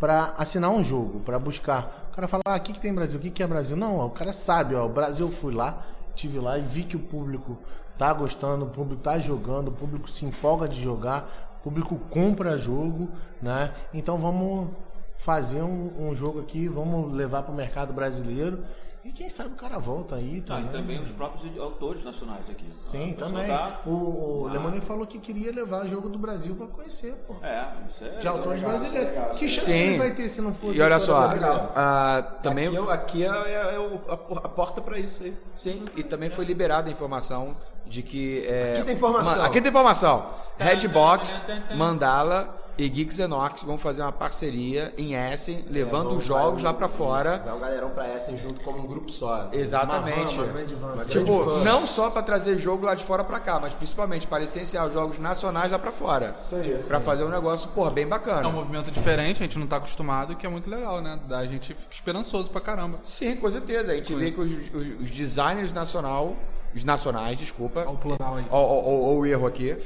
[0.00, 2.08] pra assinar um jogo, pra buscar.
[2.10, 3.18] O cara fala, ah, o que, que tem Brasil?
[3.18, 3.76] O que, que é Brasil?
[3.76, 5.82] Não, ó, o cara sabe, ó, o Brasil eu fui lá,
[6.14, 7.58] tive lá e vi que o público
[7.98, 12.56] tá gostando, o público tá jogando, o público se empolga de jogar, o público compra
[12.58, 13.08] jogo,
[13.42, 13.72] né?
[13.92, 14.68] Então vamos
[15.16, 18.64] fazer um, um jogo aqui, vamos levar para o mercado brasileiro
[19.08, 20.68] e quem sabe o cara volta aí Tá, também.
[20.68, 22.66] e também os próprios autores nacionais aqui.
[22.90, 23.46] Sim, A também.
[23.48, 24.52] tá- O, o Ah.
[24.52, 27.34] Lemoni falou que queria levar jogo do Brasil para conhecer, pô.
[27.42, 28.18] É, isso é.
[28.18, 29.14] De autores legal, brasileiros.
[29.14, 29.30] legal.
[29.30, 29.76] Que chance Sim.
[29.78, 31.68] ele vai ter se não for E olha só, brasileiros?
[31.74, 32.66] ah, também.
[32.68, 35.36] Aqui, é- aqui é, é o- a, a porta pra isso aí.
[35.56, 37.56] Sim, e também foi liberada a informação
[37.86, 38.44] de que.
[38.46, 39.36] É, Aqui tem informação.
[39.38, 40.26] Ma- aqui tem informação.
[40.58, 41.44] Redbox,
[41.74, 46.88] Mandala e Geeks Enox vão fazer uma parceria em Essen, levando os jogos lá pra
[46.88, 47.42] fora.
[47.44, 49.48] Vai o galerão pra Essen junto como um grupo só.
[49.52, 50.34] Exatamente.
[50.36, 50.92] Uma van, uma grande van.
[50.92, 51.64] Uma Tipo, grande van.
[51.64, 54.92] não só pra trazer jogo lá de fora pra cá, mas principalmente para licenciar os
[54.92, 56.36] jogos nacionais lá pra fora.
[56.86, 58.48] Pra fazer um negócio, porra, bem É um bacana.
[58.48, 61.18] movimento diferente, a gente não tá acostumado, que é muito legal, né?
[61.28, 62.98] Da gente fica esperançoso pra caramba.
[63.06, 63.90] Sim, com certeza.
[63.90, 66.36] A gente vê que os, os- os designers nacional,
[66.74, 67.80] os nacionais, desculpa.
[67.80, 68.44] Olha o plural aí.
[68.50, 69.76] Ó o erro aqui.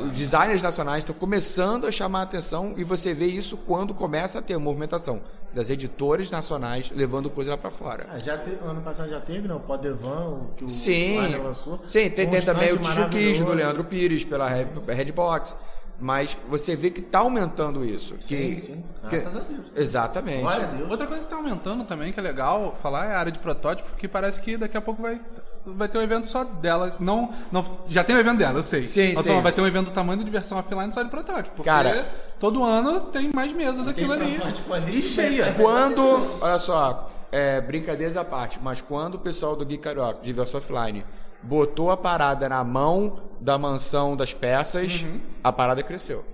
[0.00, 4.38] Os designers nacionais estão começando a chamar a atenção e você vê isso quando começa
[4.38, 5.20] a ter movimentação
[5.52, 8.06] das editoras nacionais levando coisa lá pra fora.
[8.10, 9.54] Ah, já teve, ano passado já teve, né?
[9.54, 11.80] O Podevan, o que o Sim, lançou.
[11.86, 13.52] sim, tem, tem também o Tijuquismo do.
[13.54, 15.54] Leandro Pires pela Red- Redbox.
[15.96, 18.14] Mas você vê que tá aumentando isso.
[18.16, 18.84] Que, Sim, sim.
[19.08, 19.60] que- Graças a Deus.
[19.76, 20.40] Exatamente.
[20.40, 20.90] Glória a Deus.
[20.90, 23.88] Outra coisa que tá aumentando também, que é legal falar, é a área de protótipo,
[23.90, 25.20] porque parece que daqui a pouco vai,
[25.66, 26.94] vai ter um evento só dela.
[27.00, 28.84] Não, não, já tem um evento dela, eu sei.
[28.86, 29.28] Sim, Mas sim.
[29.30, 31.56] não, vai ter um evento do tamanho da diversão offline só de protótipo.
[31.56, 32.06] Porque Cara-
[32.38, 34.38] todo ano tem mais mesa daquilo ali.
[34.52, 35.54] Tipo ali cheia.
[35.54, 36.02] Quando,
[36.40, 40.58] olha só, é, brincadeiras à parte, mas quando o pessoal do Geek Carioca, de Diverso
[40.58, 41.04] Offline,
[41.42, 45.20] botou a parada na mão da mansão das peças, Uhum.
[45.42, 46.24] a parada cresceu.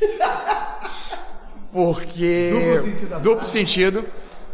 [1.72, 2.50] Porque.
[2.50, 4.04] Duplo sentido Duplo sentido.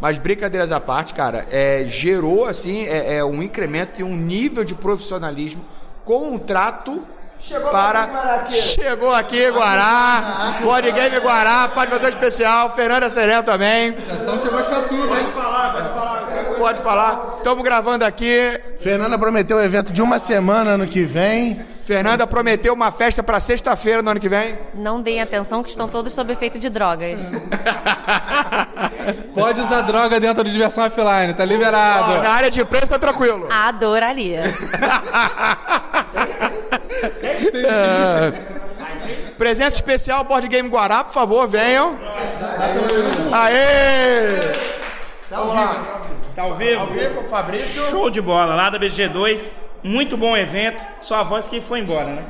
[0.00, 4.64] Mas brincadeiras à parte, cara, é, gerou assim é, é, um incremento e um nível
[4.64, 5.64] de profissionalismo
[6.04, 7.06] com um trato
[7.70, 8.46] para.
[8.50, 10.58] Chegou aqui, Guará.
[10.62, 12.74] Board Game Guará, participação especial.
[12.74, 13.94] Fernanda Sereno também.
[13.94, 15.26] Chegou turma, hein?
[15.32, 16.33] Pode falar.
[17.38, 18.60] Estamos gravando aqui.
[18.78, 21.60] Fernanda prometeu o evento de uma semana ano que vem.
[21.84, 24.58] Fernanda prometeu uma festa para sexta-feira no ano que vem.
[24.74, 27.20] Não deem atenção que estão todos sob efeito de drogas.
[29.34, 32.22] Pode usar droga dentro do diversão offline, tá liberado.
[32.22, 33.48] na área de preço tá tranquilo.
[33.50, 34.44] Adoraria.
[37.52, 38.54] É.
[39.36, 41.98] Presença especial Board Game Guará, por favor, venham.
[43.32, 44.38] Aê!
[45.30, 45.93] Vamos lá.
[46.34, 46.80] Tá ao vivo?
[46.80, 47.82] Ao vivo, Fabrício.
[47.90, 49.52] Show de bola, lá da BG2.
[49.84, 50.84] Muito bom evento.
[51.00, 52.26] Só a voz que foi embora, né?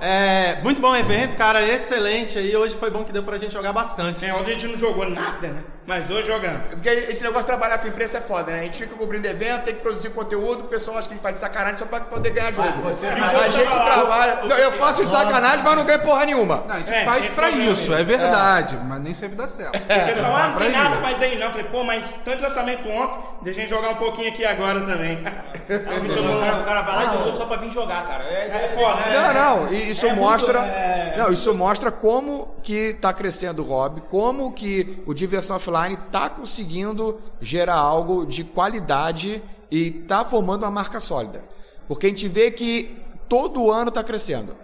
[0.00, 2.54] É, muito bom evento, cara, excelente aí.
[2.54, 4.24] Hoje foi bom que deu pra gente jogar bastante.
[4.24, 5.64] É, ontem a gente não jogou nada, né?
[5.90, 6.68] Mas hoje jogamos.
[6.68, 8.60] Porque esse negócio de trabalhar com imprensa é foda, né?
[8.60, 11.22] A gente fica cobrindo evento, tem que produzir conteúdo, o pessoal acha que a gente
[11.22, 12.68] faz de sacanagem só pra poder ganhar jogo.
[12.88, 14.38] a gente trabalha.
[14.44, 16.62] Não, eu faço de sacanagem, mas não ganho porra nenhuma.
[16.68, 19.74] Não, a gente É, faz pra é isso, é verdade, mas nem sempre dá certo.
[19.74, 21.46] O pessoal, ah, não tem nada mais aí não.
[21.46, 24.80] Eu falei, pô, mas tanto lançamento ontem, deixa a gente jogar um pouquinho aqui agora
[24.82, 25.18] também.
[25.70, 28.24] O cara vai lá de novo só pra vir jogar, cara.
[28.24, 29.32] É, É foda, né?
[29.32, 30.58] Não, não, e isso É muito, mostra.
[30.58, 35.79] é, Não, isso mostra como que tá crescendo o hobby, como que o Diversão Offline
[36.10, 41.44] tá conseguindo gerar algo de qualidade e tá formando uma marca sólida.
[41.86, 42.96] Porque a gente vê que
[43.28, 44.56] todo ano tá crescendo.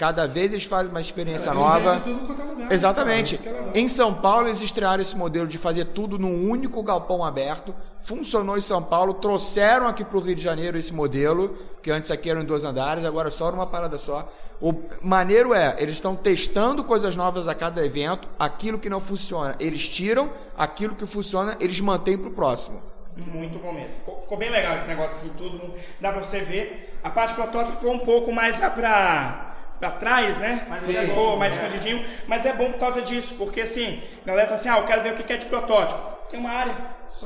[0.00, 2.02] Cada vez eles fazem uma experiência nova.
[2.06, 3.36] É lugar, Exatamente.
[3.36, 3.78] cara, é.
[3.78, 7.74] Em São Paulo eles estrearam esse modelo de fazer tudo num único galpão aberto.
[8.00, 12.10] Funcionou em São Paulo, trouxeram aqui para o Rio de Janeiro esse modelo, que antes
[12.10, 14.26] aqui eram em dois andares, agora só numa parada só.
[14.60, 19.56] O maneiro é, eles estão testando coisas novas a cada evento, aquilo que não funciona,
[19.58, 22.82] eles tiram, aquilo que funciona, eles mantêm para o próximo.
[23.16, 23.96] Muito bom mesmo.
[23.96, 25.74] Ficou, ficou bem legal esse negócio assim, tudo.
[26.00, 26.98] Dá pra você ver.
[27.02, 30.66] A parte protótipo ficou um pouco mais lá pra, pra trás, né?
[30.68, 30.94] Mais, Sim.
[30.94, 32.04] ficou mais escondidinho.
[32.26, 35.02] Mas é bom por causa disso, porque assim, a galera fala assim, ah, eu quero
[35.02, 36.00] ver o que é de protótipo.
[36.30, 36.76] Tem uma área,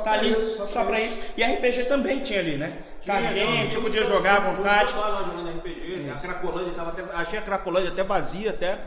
[0.02, 1.20] tá ali, isso, só, pra isso.
[1.36, 2.78] E RPG também tinha ali, né?
[3.06, 4.92] Card game, você podia jogar à vontade.
[4.92, 6.10] jogando RPG.
[6.10, 7.04] A Cracolândia tava até.
[7.14, 8.78] Achei a Cracolândia até vazia, até.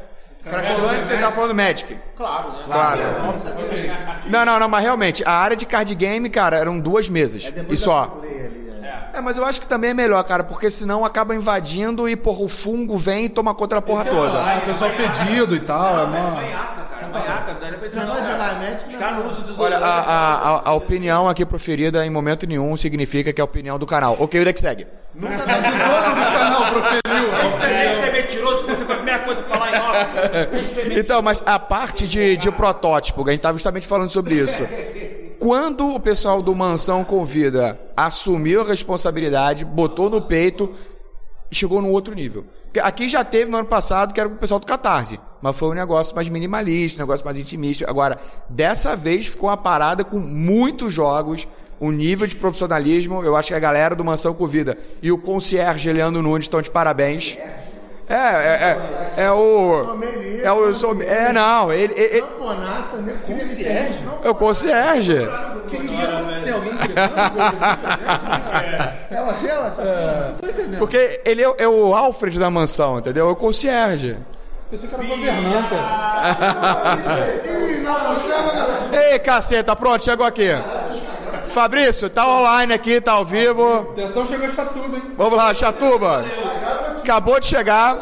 [0.43, 1.97] Cracolândia, você tá falando Magic.
[2.15, 2.63] Claro, né?
[2.65, 3.01] Claro.
[4.27, 7.51] Não, não, não, mas realmente, a área de card game, cara, eram duas mesas.
[7.69, 8.21] e só.
[9.13, 12.41] É, mas eu acho que também é melhor, cara, porque senão acaba invadindo e, porra,
[12.43, 14.37] o fungo vem e toma conta da porra toda.
[14.37, 16.76] Ah, o pessoal pedido e tal, é
[17.21, 18.05] pra entrar
[18.87, 19.59] Os caras desodorante.
[19.59, 23.45] Olha, a, a, a- a opinião aqui proferida em momento nenhum significa que é a
[23.45, 24.15] opinião do canal.
[24.19, 24.87] Ok, o que segue?
[25.15, 27.51] Nunca tá todo no canal proferiu.
[27.51, 29.97] Você é mentiroso, você foi a primeira coisa pra falar em off.
[30.99, 34.63] Então, mas a parte de, de protótipo, a gente estava justamente falando sobre isso.
[35.39, 40.71] Quando o pessoal do Mansão Convida assumiu a responsabilidade, botou no peito,
[41.51, 42.45] chegou num outro nível.
[42.65, 45.69] Porque Aqui já teve no ano passado, que era o pessoal do Catarse, mas foi
[45.69, 47.89] um negócio mais minimalista, um negócio mais intimista.
[47.89, 48.17] Agora,
[48.49, 51.47] dessa vez ficou uma parada com muitos jogos,
[51.79, 53.23] um nível de profissionalismo.
[53.23, 56.71] Eu acho que a galera do Mansão Convida e o concierge Leandro Nunes estão de
[56.71, 57.37] parabéns.
[58.09, 58.77] É, é,
[59.17, 59.97] é, é o.
[60.41, 60.73] É o.
[60.73, 61.93] som- É, não, ele.
[61.93, 63.17] ele, né?
[63.27, 63.99] Concierge?
[64.23, 65.27] é o concierge.
[65.69, 66.71] Tem alguém
[69.11, 69.83] Ela ela, essa
[70.29, 70.79] Não tô entendendo.
[70.79, 73.27] Porque ele é, o- é o Alfred da mansão, entendeu?
[73.27, 74.17] É o concierge.
[74.69, 75.75] Pensei que era governanta.
[79.11, 80.49] Ei, caceta, pronto, chegou aqui.
[81.49, 83.91] Fabrício, tá online aqui, tá ao vivo.
[83.91, 85.03] Atenção, chegou Chatuba, hein?
[85.17, 86.25] Vamos lá, Chatuba.
[86.97, 87.97] Acabou de chegar.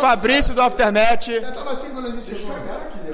[0.00, 1.28] Fabrício do Aftermatch.
[1.54, 2.52] Tava assim quando a gente chegou.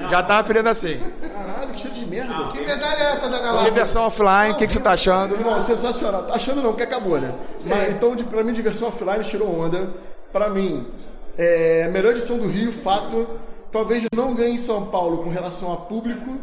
[0.09, 0.99] Já tá ferindo assim.
[1.21, 2.47] Caralho, que cheiro de merda.
[2.47, 3.65] Que medalha é essa da galera?
[3.65, 5.35] Diversão offline, o que, que você tá achando?
[5.35, 6.23] Irmão, sensacional.
[6.23, 7.35] Tá achando não, que acabou, né?
[7.65, 9.89] Mas, então, de, pra mim, diversão offline tirou onda.
[10.31, 10.87] Pra mim,
[11.39, 13.25] é, melhor edição do Rio, fato.
[13.71, 16.37] Talvez não ganhe em São Paulo com relação a público,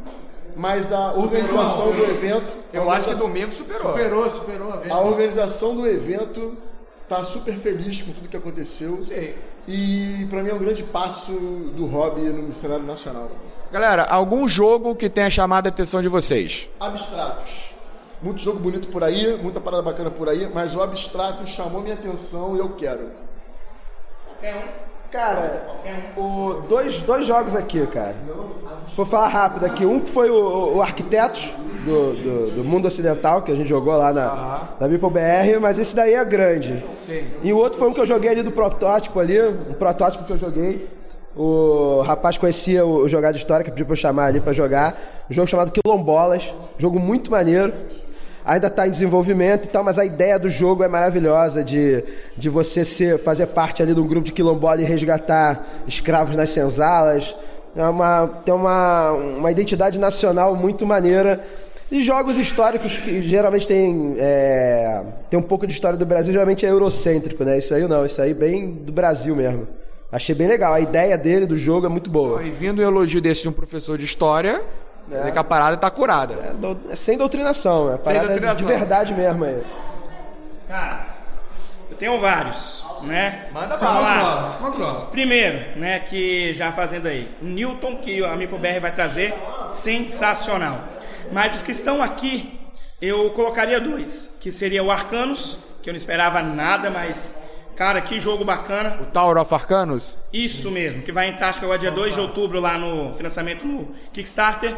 [0.57, 2.51] mas a organização do evento.
[2.73, 3.91] Eu a acho que domingo superou.
[3.91, 4.91] Superou, superou a vez.
[4.91, 6.57] A organização do evento
[7.07, 9.05] tá super feliz com tudo que aconteceu.
[9.05, 9.35] Sim.
[9.69, 13.31] E pra mim é um grande passo do hobby no cenário nacional.
[13.71, 16.71] Galera, algum jogo que tenha chamado a atenção de vocês?
[16.81, 17.67] Abstratos.
[18.23, 21.95] Muito jogo bonito por aí, muita parada bacana por aí, mas o abstrato chamou minha
[21.95, 23.11] atenção e eu quero.
[25.11, 25.67] Cara,
[26.17, 28.17] o, dois, dois jogos aqui, cara.
[28.97, 29.87] Vou falar rápido aqui.
[29.87, 31.51] Um que foi o, o Arquitetos,
[31.87, 35.79] do, do, do Mundo Ocidental, que a gente jogou lá na, na Meeple BR, mas
[35.79, 36.85] esse daí é grande.
[37.07, 37.25] Sim.
[37.43, 40.33] E o outro foi um que eu joguei ali do protótipo ali, um protótipo que
[40.33, 40.89] eu joguei.
[41.37, 44.53] O rapaz conhecia o, o jogar de história, que pediu pra eu chamar ali pra
[44.53, 44.97] jogar.
[45.31, 46.53] Um jogo chamado Quilombolas.
[46.79, 47.73] Jogo muito maneiro.
[48.47, 52.05] Ainda está em desenvolvimento e tal, mas a ideia do jogo é maravilhosa de,
[52.37, 56.53] de você ser, fazer parte ali de um grupo de quilombola e resgatar escravos nas
[56.53, 57.35] senzalas.
[57.75, 61.41] É uma, tem uma, uma identidade nacional muito maneira.
[61.91, 66.65] E jogos históricos que geralmente tem, é, tem um pouco de história do Brasil, geralmente
[66.65, 67.59] é eurocêntrico, né?
[67.59, 69.67] Isso aí não, isso aí bem do Brasil mesmo.
[70.11, 72.45] Achei bem legal, a ideia dele do jogo é muito boa.
[72.45, 74.63] E vindo um elogio desse de um professor de história,
[75.11, 75.31] é.
[75.31, 76.57] que a parada tá curada.
[76.91, 78.67] É sem doutrinação, é a parada doutrinação.
[78.67, 79.63] de verdade mesmo aí.
[80.69, 81.07] Cara,
[81.91, 83.47] eu tenho vários, né?
[83.53, 84.51] Manda Vamos bala, lá.
[84.51, 85.07] se controla.
[85.07, 89.35] Primeiro, né, que já fazendo aí, Newton, que a Mipo BR vai trazer,
[89.71, 90.81] sensacional.
[91.33, 92.59] Mas os que estão aqui,
[93.01, 97.39] eu colocaria dois, que seria o Arcanos, que eu não esperava nada, mas,
[97.77, 99.01] cara, que jogo bacana.
[99.03, 100.17] O Tower of Arcanos?
[100.33, 103.67] Isso mesmo, que vai entrar acho que agora dia 2 de outubro lá no financiamento
[103.67, 104.77] no Kickstarter.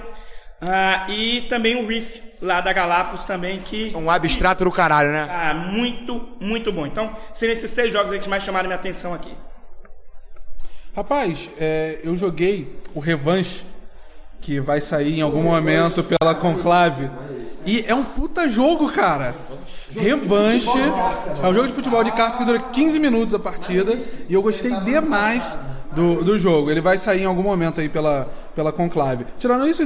[0.60, 3.94] Ah, e também o Reef, lá da Galápagos também, que...
[3.94, 5.26] Um abstrato do caralho, né?
[5.30, 6.84] Ah, muito, muito bom.
[6.84, 9.32] Então, seriam esses três jogos aí que mais chamaram minha atenção aqui.
[10.94, 13.64] Rapaz, é, eu joguei o Revanche,
[14.40, 17.10] que vai sair em algum momento pela Conclave.
[17.66, 19.34] E é um puta jogo, cara.
[19.90, 20.68] Revanche.
[21.42, 23.98] É um jogo de futebol de carta que dura 15 minutos a partida.
[24.28, 25.58] E eu gostei demais
[25.92, 26.70] do, do jogo.
[26.70, 29.26] Ele vai sair em algum momento aí pela, pela Conclave.
[29.38, 29.82] Tirando isso,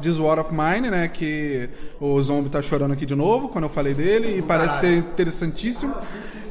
[0.00, 1.08] This War of Mine, né?
[1.08, 4.38] Que o Zombie tá chorando aqui de novo quando eu falei dele.
[4.38, 5.94] E parece ser interessantíssimo.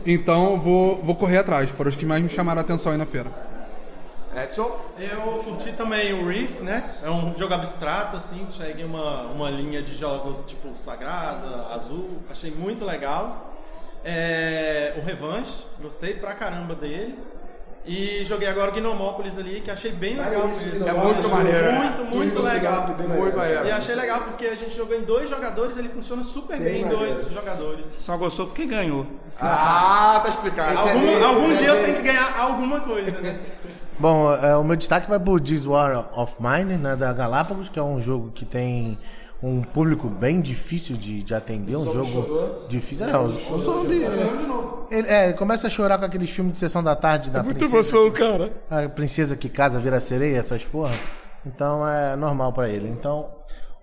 [0.06, 1.70] Então vou, vou correr atrás.
[1.70, 3.51] Foram os que mais me chamaram a atenção aí na feira.
[4.36, 4.80] Edson?
[4.98, 6.90] Eu curti também o Reef, né?
[7.04, 12.52] É um jogo abstrato, assim, segue uma, uma linha de jogos tipo Sagrada, Azul, achei
[12.52, 13.52] muito legal.
[14.04, 17.18] É, o Revanche, gostei pra caramba dele.
[17.84, 20.88] E joguei agora o Gnomópolis ali, que achei bem legal mesmo.
[20.88, 21.80] É muito maneiro, né?
[21.80, 22.88] Muito, muito, Muito legal.
[22.90, 23.66] legal, muito maneiro.
[23.66, 26.88] E achei legal porque a gente jogou em dois jogadores, ele funciona super bem, em
[26.88, 27.88] dois jogadores.
[27.96, 29.08] Só gostou porque ganhou.
[29.40, 30.78] Ah, tá explicado.
[30.78, 33.40] Algum, algum dia eu tenho que ganhar alguma coisa, né?
[34.02, 37.78] Bom, é, o meu destaque vai pro This War of Mine, né, da Galápagos, que
[37.78, 38.98] é um jogo que tem
[39.44, 43.06] um público bem difícil de, de atender, um jogo difícil.
[43.06, 44.04] É, o, o zombie,
[44.90, 47.70] ele, é, ele começa a chorar com aqueles filmes de sessão da tarde da Muita
[47.70, 48.52] princesa, emoção, cara.
[48.72, 50.96] a princesa que casa vira sereia, essas porra.
[51.46, 52.90] Então é normal pra ele.
[52.90, 53.30] Então,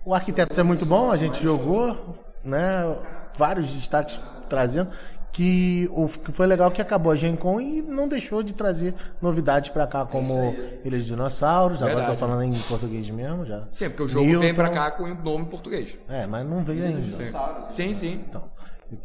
[0.03, 2.93] o Arquitetos é muito bom, a gente jogou, né,
[3.37, 4.89] vários destaques trazendo
[5.31, 8.93] que o que foi legal que acabou a Gen Con e não deixou de trazer
[9.21, 12.19] novidades pra cá, como Ilhas de Dinossauros, agora Verdade.
[12.19, 13.63] tô falando em português mesmo já.
[13.71, 15.97] Sim, porque o jogo vem pra cá com o nome em português.
[16.07, 17.01] É, mas não veio ainda.
[17.69, 17.95] Sim, sim.
[17.95, 18.23] sim.
[18.27, 18.43] Então,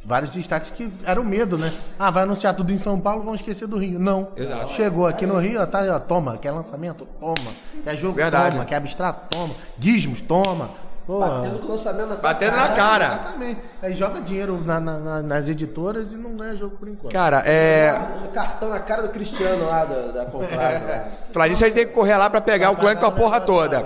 [0.02, 1.70] Vários destaques que era o medo, né?
[1.98, 3.98] Ah, vai anunciar tudo em São Paulo, vão esquecer do Rio.
[3.98, 4.28] Não.
[4.34, 4.70] Exato.
[4.70, 6.38] Chegou aqui no Rio, ó, tá, ó, toma.
[6.38, 7.06] Quer lançamento?
[7.20, 7.52] Toma.
[7.82, 8.14] Quer jogo?
[8.14, 8.52] Verdade.
[8.52, 8.64] Toma.
[8.64, 9.28] Quer abstrato?
[9.28, 9.54] Toma.
[9.78, 10.22] Gizmos?
[10.22, 10.70] Toma.
[11.06, 13.04] Pô, Batendo com o lançamento na Batendo na cara.
[13.24, 13.60] Exatamente.
[13.82, 17.12] Aí joga dinheiro na- na- na- nas editoras e não ganha jogo por enquanto.
[17.12, 17.94] Cara, é.
[18.24, 21.08] Um cartão na cara do Cristiano lá da, da comprada.
[21.48, 23.84] nisso, a gente tem que correr lá pra pegar o clã com a porra toda.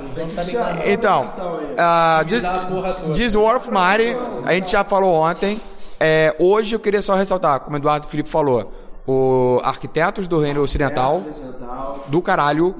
[0.86, 2.42] Então, uh, This-
[3.16, 5.60] This War of Mighty, a gente já falou ontem.
[6.00, 8.72] É, hoje eu queria só ressaltar, como o Eduardo Felipe falou,
[9.06, 11.22] o Arquitetos do Reino Ocidental,
[12.06, 12.74] do caralho.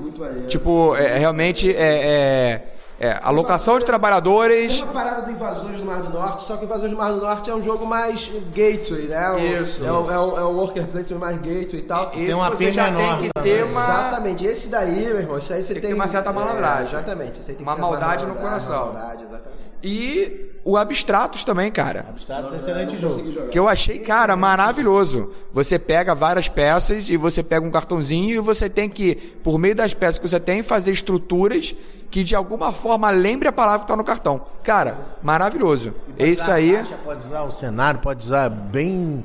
[0.47, 2.63] Tipo, é, realmente é, é,
[3.01, 4.81] é alocação de Tem trabalhadores.
[4.83, 7.49] uma parada do Invasores do Mar do Norte, só que Invasores do Mar do Norte
[7.49, 9.31] é um jogo mais gateway, né?
[9.31, 12.11] Um- Isso, É um, é um, é um worker placement mais gateway e tal.
[12.13, 14.47] Esse Tem uma você já menor tem que ter uma- Exatamente.
[14.47, 15.83] Esse daí, meu irmão, isso aí você Tem tem...
[15.83, 16.87] que ter uma certa malandragem.
[16.97, 17.39] É, exatamente.
[17.39, 18.93] Você tem que Uma ter mais maldade no coração.
[18.93, 19.59] Maldade, exatamente.
[19.81, 22.05] E o Abstratos também, cara.
[22.09, 23.49] Abstratos é excelente jogo.
[23.49, 25.31] Que eu achei, cara, maravilhoso.
[25.55, 29.77] Você pega várias peças e você pega um cartãozinho e você tem que, por meio
[29.77, 31.77] das peças que você tem, fazer estruturas
[32.11, 34.41] que de alguma forma lembre a palavra que está no cartão.
[34.63, 35.95] Cara, maravilhoso.
[36.19, 36.83] Isso aí.
[37.05, 39.25] Pode usar o cenário, pode usar bem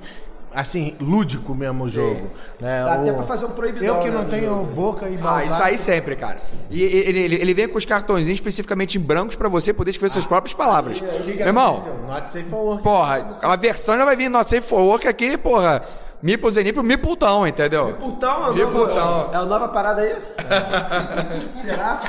[0.56, 2.30] assim, lúdico mesmo o jogo.
[2.60, 2.84] Né?
[2.86, 4.66] Dá O- até pra fazer um proibidão, Eu que né, não do tenho jogo.
[4.66, 5.48] boca e Ah, maldade.
[5.52, 6.38] isso aí sempre, cara.
[6.70, 10.12] E ele, ele, ele vem com os cartõezinhos especificamente em brancos pra você poder escrever
[10.14, 11.02] suas próprias palavras.
[11.02, 12.84] Meu irmão, Not safe for work.
[12.84, 15.82] porra, a versão já vai vir Not Safe for Work aqui, porra.
[16.22, 17.96] Meeple Zeniplo, Mipultão, entendeu?
[17.96, 18.62] Putão, é
[19.34, 20.16] é a nova parada aí?
[21.66, 22.00] Será?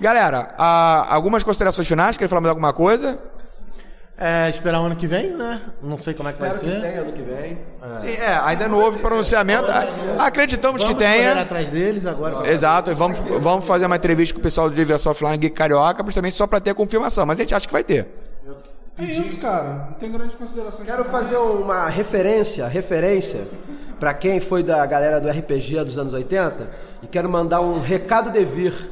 [0.00, 0.48] Galera,
[1.08, 2.16] algumas considerações finais?
[2.16, 3.18] Quer falar mais alguma coisa?
[4.16, 5.62] É, esperar o ano que vem, né?
[5.82, 6.82] Não sei como é que vai Espero que ser.
[6.82, 7.58] tenha ano que vem.
[8.00, 9.66] Sim, é, ainda não houve pronunciamento.
[10.18, 11.40] Acreditamos Vamos que tenha.
[11.40, 12.46] atrás deles agora.
[12.50, 16.04] Exato, e vamos, vamos fazer uma entrevista com o pessoal do Diversão Offline Geek Carioca,
[16.04, 18.08] justamente só pra ter a confirmação, mas a gente acha que vai ter.
[18.98, 19.86] É isso, cara.
[19.88, 20.86] Não tem grandes considerações.
[20.86, 23.48] Quero fazer uma referência, referência
[23.98, 26.68] para quem foi da galera do RPG dos anos 80
[27.02, 28.90] e quero mandar um recado de vir.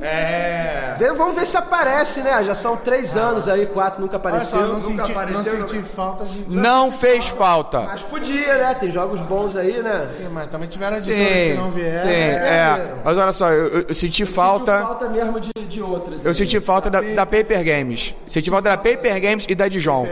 [0.00, 0.94] É.
[1.16, 2.42] Vamos ver se aparece, né?
[2.44, 4.58] Já são três anos aí, quatro nunca apareceu.
[4.60, 6.44] Só, não senti, não senti falta de.
[6.48, 7.80] Não fez falta.
[7.80, 8.74] Mas podia, né?
[8.74, 10.08] Tem jogos bons aí, né?
[10.24, 11.98] É, Mas também tiveram Sim, editoras que não vieram.
[12.00, 12.94] sim, é.
[13.04, 14.80] Mas olha só, eu, eu- eu senti falta.
[14.80, 16.20] Falta mesmo de, de outras.
[16.24, 18.14] Eu senti falta da, da Paper Games.
[18.26, 20.06] Senti falta da Paper Games e da Dijon.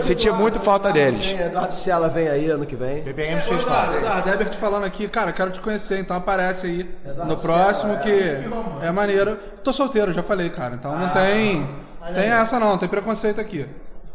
[0.00, 1.26] Senti muito falta deles.
[1.26, 3.02] Vem, Eduardo Sela vem aí ano que vem.
[3.02, 6.90] BBM Ô, Eduardo, Eduardo, Herbert falando aqui, cara, quero te conhecer, então aparece aí
[7.26, 8.38] no próximo que
[8.82, 9.25] é maneiro.
[9.34, 11.68] Tô solteiro, já falei, cara, então não tem,
[12.14, 13.66] tem essa não, tem preconceito aqui.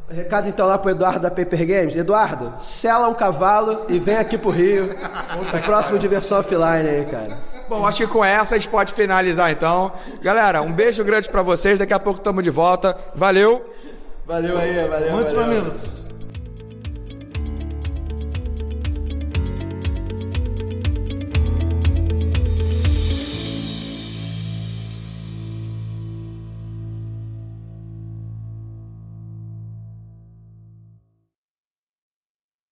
[0.10, 1.96] Recado então lá pro Eduardo da Paper Games.
[1.96, 4.90] Eduardo, sela um cavalo e vem aqui pro Rio.
[5.42, 7.38] O próximo Diversão Offline aí, cara.
[7.70, 9.94] Bom, acho que com essa a gente pode finalizar então.
[10.22, 11.80] Galera, um beijo grande pra vocês.
[11.80, 12.98] Daqui a pouco estamos de volta.
[13.16, 13.66] Valeu!
[14.26, 15.12] Valeu aí, valeu.
[15.14, 15.48] Muitos valeu.
[15.48, 16.11] mamilos.